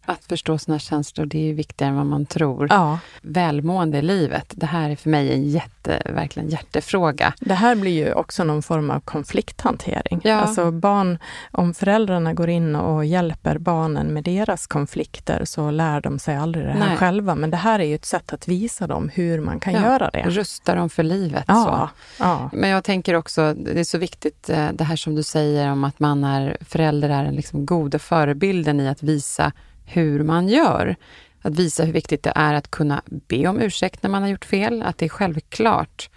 [0.06, 2.66] Att förstå sina känslor, det är viktigare än vad man tror.
[2.70, 2.98] Ja.
[3.22, 7.34] Välmående i livet, det här är för mig en jätte, verkligen hjärtefråga.
[7.40, 10.20] Det här blir ju också någon form av konflikthantering.
[10.24, 10.34] Ja.
[10.34, 11.18] Alltså barn,
[11.50, 16.64] om föräldrarna går in och hjälper barnen med deras konflikter så lär de sig aldrig
[16.64, 16.96] det här Nej.
[16.96, 17.34] själva.
[17.34, 19.80] Men det här är ju ett sätt att visa dem hur man kan ja.
[19.80, 20.22] göra det.
[20.22, 21.44] Rusta dem för livet.
[21.48, 21.88] Ja.
[22.18, 22.50] Ja.
[22.52, 25.84] Men jag tänker också, det är så viktigt eh, det här som du säger om
[25.84, 29.52] att man är förälder är den liksom goda förebilden i att visa
[29.84, 30.96] hur man gör.
[31.42, 34.44] Att visa hur viktigt det är att kunna be om ursäkt när man har gjort
[34.44, 36.10] fel, att det är självklart.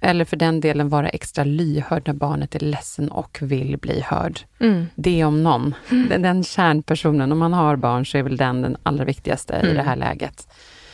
[0.00, 4.40] Eller för den delen vara extra lyhörd när barnet är ledsen och vill bli hörd.
[4.60, 4.86] Mm.
[4.94, 5.74] Det om någon.
[6.08, 9.60] Den, den kärnpersonen, om man har barn så är väl den den allra viktigaste i
[9.60, 9.76] Mm.
[9.76, 10.48] det här läget.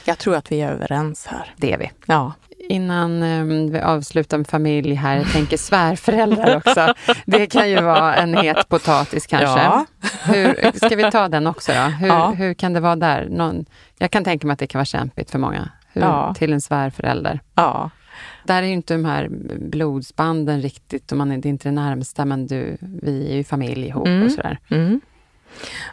[0.05, 1.55] Jag tror att vi är överens här.
[1.57, 1.91] Det är vi.
[2.07, 2.33] Ja.
[2.59, 6.94] Innan eh, vi avslutar med familj här, jag tänker svärföräldrar också.
[7.26, 9.62] Det kan ju vara en het potatis kanske.
[9.62, 9.86] Ja.
[10.24, 11.78] Hur, ska vi ta den också då?
[11.80, 12.30] Hur, Ja.
[12.30, 13.28] hur kan det vara där?
[13.30, 13.64] Någon,
[13.98, 15.68] jag kan tänka mig att det kan vara kämpigt för många.
[15.92, 16.34] Hur, Ja.
[16.38, 17.40] Till en svärförälder.
[17.54, 17.90] Ja.
[18.44, 19.28] Där är ju inte de här
[19.61, 23.44] blodsbanden riktigt, och man är det är inte det närmsta, men du, vi är ju
[23.44, 24.22] familj ihop Mm.
[24.26, 24.59] och sådär.
[24.70, 25.00] Mm.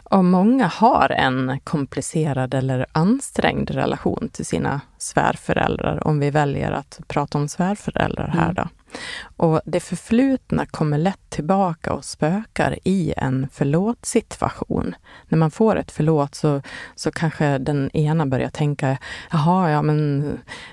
[0.04, 7.00] Och många har en komplicerad eller ansträngd relation till sina svärföräldrar, om vi väljer att
[7.08, 8.54] prata om svärföräldrar här Mm.
[8.54, 8.68] då.
[9.36, 14.94] Och det förflutna kommer lätt tillbaka och spökar i en förlåt-situation.
[15.28, 16.62] När man får ett förlåt så,
[16.94, 18.98] så kanske den ena börjar tänka,
[19.30, 20.22] jaha, ja men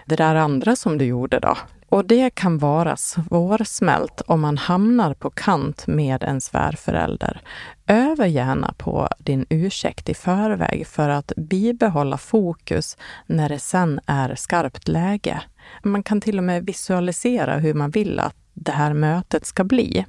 [0.06, 1.58] det där andra som du gjorde då?
[1.94, 7.42] Och det kan vara svårsmält om man hamnar på kant med en svärförälder.
[7.88, 14.36] Öva gärna på din ursäkt i förväg för att bibehålla fokus när det sen är
[14.36, 15.42] skarpt läge.
[15.84, 20.06] Man kan till och med visualisera hur man vill att det här mötet ska bli.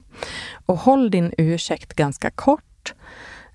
[0.66, 2.94] Och håll din ursäkt ganska kort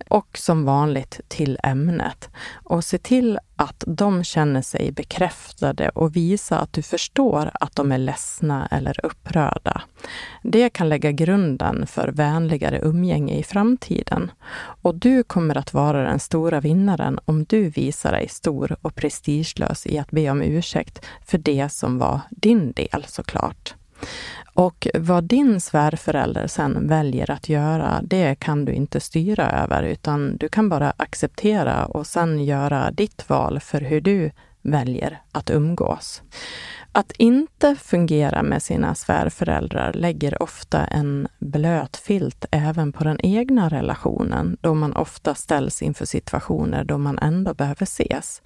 [0.07, 2.29] och som vanligt till ämnet.
[2.63, 7.91] Och se till att de känner sig bekräftade och visa att du förstår att de
[7.91, 9.81] är ledsna eller upprörda.
[10.43, 14.31] Det kan lägga grunden för vänligare umgänge i framtiden.
[14.81, 19.87] Och du kommer att vara den stora vinnaren om du visar dig stor och prestigelös
[19.87, 23.75] i att be om ursäkt för det som var din del såklart.
[24.59, 30.37] Och vad din svärförälder sen väljer att göra, det kan du inte styra över, utan
[30.37, 34.31] du kan bara acceptera och sen göra ditt val för hur du
[34.61, 36.21] väljer att umgås.
[36.91, 43.69] Att inte fungera med sina svärföräldrar lägger ofta en blöt filt även på den egna
[43.69, 48.41] relationen, då man ofta ställs inför situationer då man ändå behöver ses.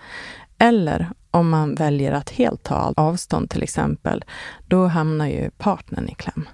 [0.58, 4.24] Eller om man väljer att helt ta avstånd till exempel,
[4.68, 6.50] då hamnar ju partnern i kläm.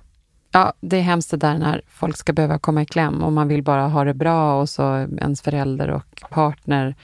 [0.52, 3.48] Ja, det är hemskt det där när folk ska behöva komma i kläm och man
[3.48, 6.96] vill bara ha det bra och så ens förälder och partner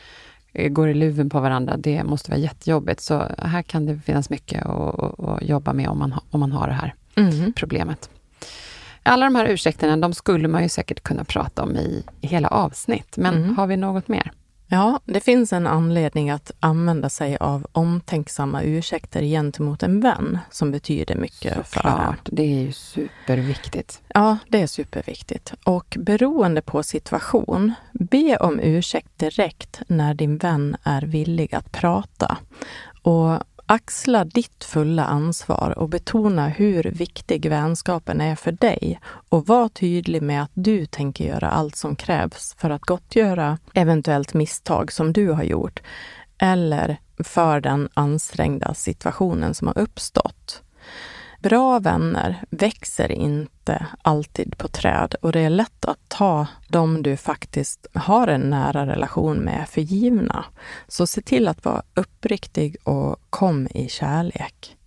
[0.53, 1.77] eh, går i luven på varandra.
[1.77, 3.01] Det måste vara jättejobbigt.
[3.01, 6.51] Så här kan det finnas mycket att, att, jobba med om man, ha- om man
[6.51, 6.93] har det här
[7.55, 8.09] problemet.
[9.03, 13.17] Alla de här ursäkterna, de skulle man ju säkert kunna prata om i hela avsnitt.
[13.17, 13.57] Men Mm.
[13.57, 14.31] har vi något mer?
[14.67, 20.71] Ja, det finns en anledning att använda sig av omtänksamma ursäkter gentemot en vän som
[20.71, 21.95] betyder mycket för en.
[21.95, 24.01] Klart, det är ju superviktigt.
[24.07, 25.53] Ja, det är superviktigt.
[25.63, 32.37] Och beroende på situation, be om ursäkt direkt när din vän är villig att prata.
[33.01, 38.99] Och axla ditt fulla ansvar och betona hur viktig vänskapen är för dig.
[39.29, 44.33] Och var tydlig med att du tänker göra allt som krävs för att gottgöra eventuellt
[44.33, 45.81] misstag som du har gjort.
[46.37, 50.61] Eller för den ansträngda situationen som har uppstått.
[51.45, 57.17] Bra vänner växer inte alltid på träd och det är lätt att ta de du
[57.17, 60.45] faktiskt har en nära relation med för givna.
[60.87, 64.77] Så se till att vara uppriktig och kom i kärlek.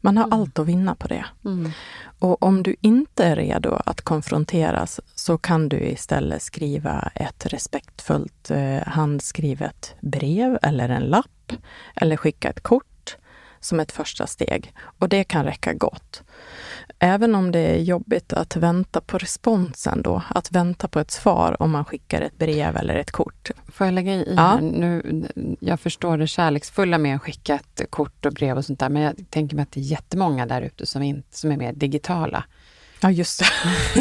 [0.00, 1.24] Man har allt att vinna på det.
[2.18, 8.50] Och om du inte är redo att konfronteras så kan du istället skriva ett respektfullt
[8.50, 11.52] eh, handskrivet brev eller en lapp
[11.96, 12.91] eller skicka ett kort
[13.62, 14.72] som ett första steg.
[14.98, 16.22] Och det kan räcka gott.
[16.98, 21.56] Även om det är jobbigt att vänta på responsen då, att vänta på ett svar
[21.62, 23.50] om man skickar ett brev eller ett kort.
[23.68, 24.42] Får jag lägga i Ja.
[24.42, 24.60] här?
[24.60, 25.24] Nu,
[25.60, 29.02] jag förstår det kärleksfulla med att skicka ett kort och brev och sånt där, men
[29.02, 32.44] jag tänker mig att det är jättemånga där ute som, inte, som är mer digitala.
[33.00, 33.46] Ja, just det.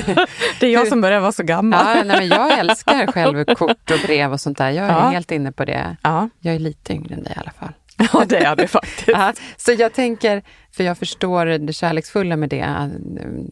[0.60, 1.98] det är jag som börjar vara så gammal.
[1.98, 4.70] Ja, nej, men jag älskar själv kort och brev och sånt där.
[4.70, 5.10] Jag är Ja.
[5.10, 5.98] helt inne på det.
[6.02, 6.30] Ja.
[6.40, 7.70] Jag är lite yngre än dig i alla fall.
[8.14, 9.08] Ja, det är det faktiskt.
[9.08, 10.42] Ja, så jag tänker,
[10.72, 12.90] för jag förstår det kärleksfulla med det,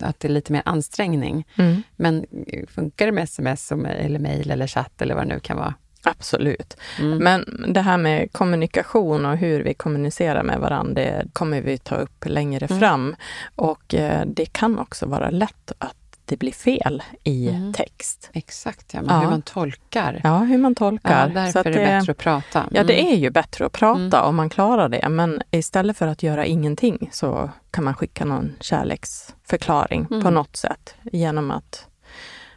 [0.02, 1.48] att det är lite mer ansträngning.
[1.58, 1.84] Mm.
[1.96, 2.26] Men
[2.68, 5.74] funkar det med sms eller mejl eller chatt eller vad det nu kan vara?
[6.04, 6.78] Absolut.
[7.00, 7.18] Mm.
[7.18, 11.96] Men det här med kommunikation och hur vi kommunicerar med varandra, det kommer vi ta
[11.96, 12.80] upp längre Mm.
[12.80, 13.16] fram.
[13.56, 15.96] Och eh, det kan också vara lätt att
[16.30, 17.74] det blir fel i Mm.
[17.74, 18.30] text.
[18.34, 19.22] Exakt, ja, men Ja.
[19.22, 20.22] hur man tolkar.
[20.24, 21.28] Ja, hur man tolkar.
[21.28, 22.66] Ja, därför att är det bättre att prata.
[22.72, 23.14] Ja, det Mm.
[23.14, 24.30] är ju bättre att prata Mm.
[24.30, 25.10] om man klarar det.
[25.10, 30.34] Men istället för att göra ingenting så kan man skicka någon kärleksförklaring på Mm.
[30.34, 31.88] något sätt genom att,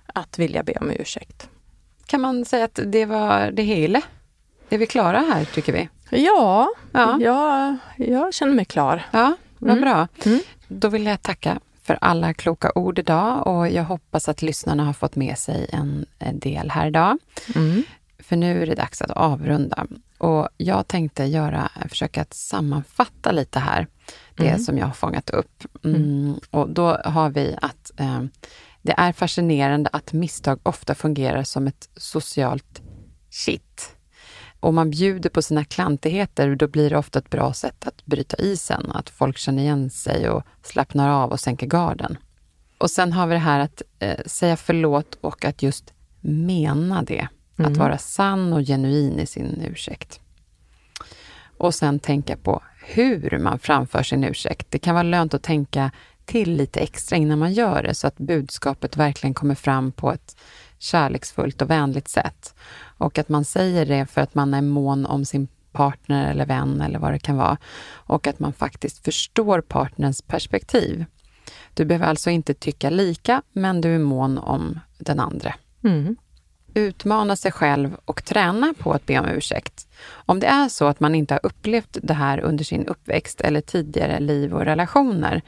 [0.07, 1.49] att vilja be om ursäkt.
[2.07, 4.03] Kan man säga att det var det hela?
[4.69, 5.89] Är vi klara här, tycker vi?
[6.11, 7.19] Ja, Ja.
[7.21, 7.77] Jag,
[8.09, 9.03] jag känner mig klar.
[9.11, 9.83] Ja, vad Mm.
[9.85, 10.09] bra.
[10.27, 10.41] Mm.
[10.69, 11.61] Då vill jag tacka
[11.93, 16.07] för alla kloka ord idag och jag hoppas att lyssnarna har fått med sig en,
[16.33, 17.19] del här idag.
[17.55, 17.83] Mm.
[18.19, 19.87] För nu är det dags att avrunda.
[20.19, 23.87] Och jag tänkte göra, försöka att sammanfatta lite här,
[24.37, 24.61] det Mm.
[24.61, 25.65] som jag har fångat upp.
[25.85, 26.35] Mm.
[26.51, 28.23] Och då har vi att eh,
[28.83, 32.83] det är fascinerande att misstag ofta fungerar som ett socialt
[33.31, 33.97] kitt.
[34.63, 38.37] Om man bjuder på sina klantigheter, då blir det ofta ett bra sätt att bryta
[38.37, 42.19] isen, att folk känner igen sig och slappnar av och sänker garden.
[42.79, 47.29] Och sen har vi det här att eh, säga förlåt och att just mena det.
[47.57, 50.21] Att vara sann och genuin i sin ursäkt.
[51.59, 54.67] Och sen tänka på hur man framför sin ursäkt.
[54.71, 55.91] Det kan vara lönt att tänka
[56.25, 60.37] till lite extra innan man gör det, så att budskapet verkligen kommer fram på ett
[60.83, 62.55] kärleksfullt och vänligt sätt.
[62.99, 66.81] Och att man säger det för att man är mån om sin partner eller vän
[66.81, 67.57] eller vad det kan vara.
[67.93, 71.05] Och att man faktiskt förstår partnerns perspektiv.
[71.75, 75.55] Du behöver alltså inte tycka lika, men du är mån om den andra.
[75.85, 76.17] Mm.
[76.75, 79.89] Utmana sig själv och träna på att be om ursäkt.
[80.11, 83.61] Om det är så att man inte har upplevt det här under sin uppväxt eller
[83.61, 85.43] tidigare liv och relationer,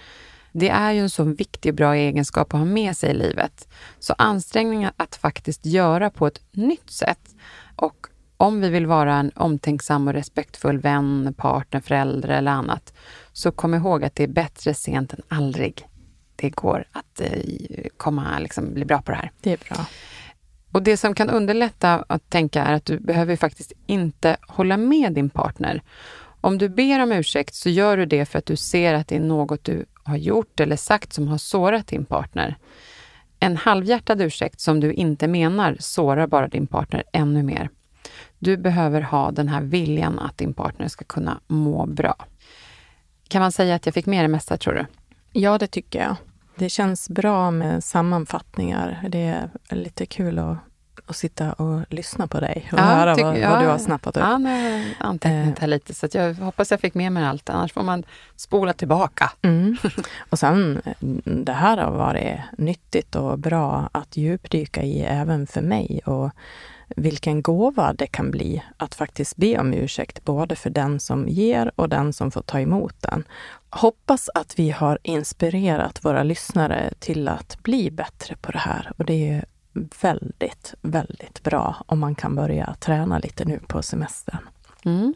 [0.56, 3.68] det är ju en så viktig och bra egenskap att ha med sig i livet.
[3.98, 7.34] Så ansträngningar att faktiskt göra på ett nytt sätt.
[7.76, 12.94] Och om vi vill vara en omtänksam och respektfull vän, partner, förälder eller annat,
[13.32, 15.86] så kom ihåg att det är bättre sent än aldrig.
[16.36, 17.40] Det går att eh,
[17.96, 19.32] komma, liksom, bli bra på det här.
[19.40, 19.86] Det är bra.
[20.72, 25.12] Och det som kan underlätta att tänka är att du behöver faktiskt inte hålla med
[25.12, 25.82] din partner.
[26.40, 29.16] Om du ber om ursäkt så gör du det för att du ser att det
[29.16, 32.56] är något du har gjort eller sagt som har sårat din partner.
[33.40, 37.70] En halvhjärtad ursäkt som du inte menar sårar bara din partner ännu mer.
[38.38, 42.26] Du behöver ha den här viljan att din partner ska kunna må bra.
[43.28, 44.86] Kan man säga att jag fick med det mesta, tror du?
[45.32, 46.16] Ja, det tycker jag.
[46.56, 49.08] Det känns bra med sammanfattningar.
[49.08, 49.18] Det
[49.68, 50.58] är lite kul att,
[51.06, 54.16] att sitta och lyssna på dig och höra tycker- vad, ja, vad du har snappat
[54.16, 54.22] upp.
[54.22, 57.50] Ja, jag antecknat här lite, så jag hoppas jag fick med mig allt.
[57.50, 58.04] Annars får man
[58.36, 59.32] spola tillbaka.
[59.42, 59.76] Mm.
[60.30, 60.82] Och sen,
[61.24, 66.00] det här har varit nyttigt och bra att djupdyka i även för mig.
[66.06, 66.30] Och
[66.96, 71.72] vilken gåva det kan bli att faktiskt be om ursäkt, både för den som ger
[71.76, 73.24] och den som får ta emot den.
[73.70, 78.92] Hoppas att vi har inspirerat våra lyssnare till att bli bättre på det här.
[78.96, 79.44] Och det är
[80.00, 84.48] väldigt, väldigt bra om man kan börja träna lite nu på semestern.
[84.84, 85.14] Mm.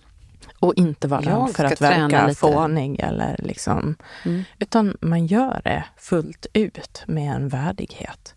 [0.58, 2.40] Och inte vara rädd för att verka lite.
[2.40, 3.96] fånig eller liksom...
[4.24, 4.44] Mm.
[4.58, 8.34] Utan man gör det fullt ut med en värdighet.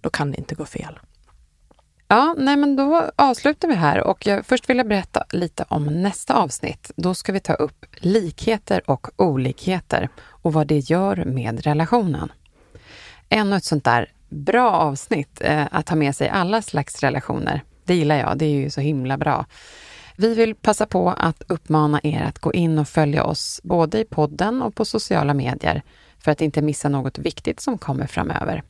[0.00, 0.98] Då kan det inte gå fel.
[2.08, 6.02] Ja, nej men då avslutar vi här och jag, först vill jag berätta lite om
[6.02, 6.90] nästa avsnitt.
[6.96, 12.32] Då ska vi ta upp likheter och olikheter och vad det gör med relationen.
[13.28, 17.62] Ännu ett sånt där bra avsnitt eh, att ha med sig alla slags relationer.
[17.84, 19.46] Det gillar jag, det är ju så himla bra.
[20.16, 24.04] Vi vill passa på att uppmana er att gå in och följa oss både i
[24.04, 25.82] podden och på sociala medier
[26.18, 28.62] för att inte missa något viktigt som kommer framöver.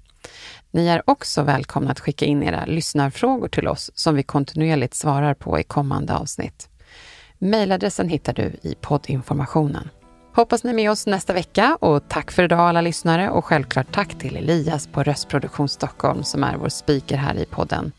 [0.71, 5.35] Ni är också välkomna att skicka in era lyssnarfrågor till oss som vi kontinuerligt svarar
[5.35, 6.69] på i kommande avsnitt.
[7.39, 9.89] Mailadressen hittar du i poddinformationen.
[10.37, 13.93] Hoppas ni är med oss nästa vecka och tack för idag alla lyssnare och självklart
[13.93, 17.93] tack till Elias på Röstproduktion Stockholm som är vår speaker här i podden.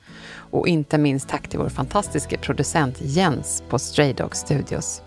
[0.51, 5.01] Och inte minst tack till vår fantastiska producent Jens på Stray Dog Studios.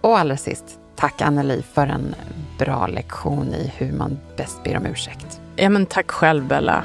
[0.00, 0.64] Och allra sist,
[0.96, 2.14] tack Anneli för en
[2.58, 5.40] bra lektion i hur man bäst ber om ursäkt.
[5.56, 6.84] Ja, men tack själv Bella.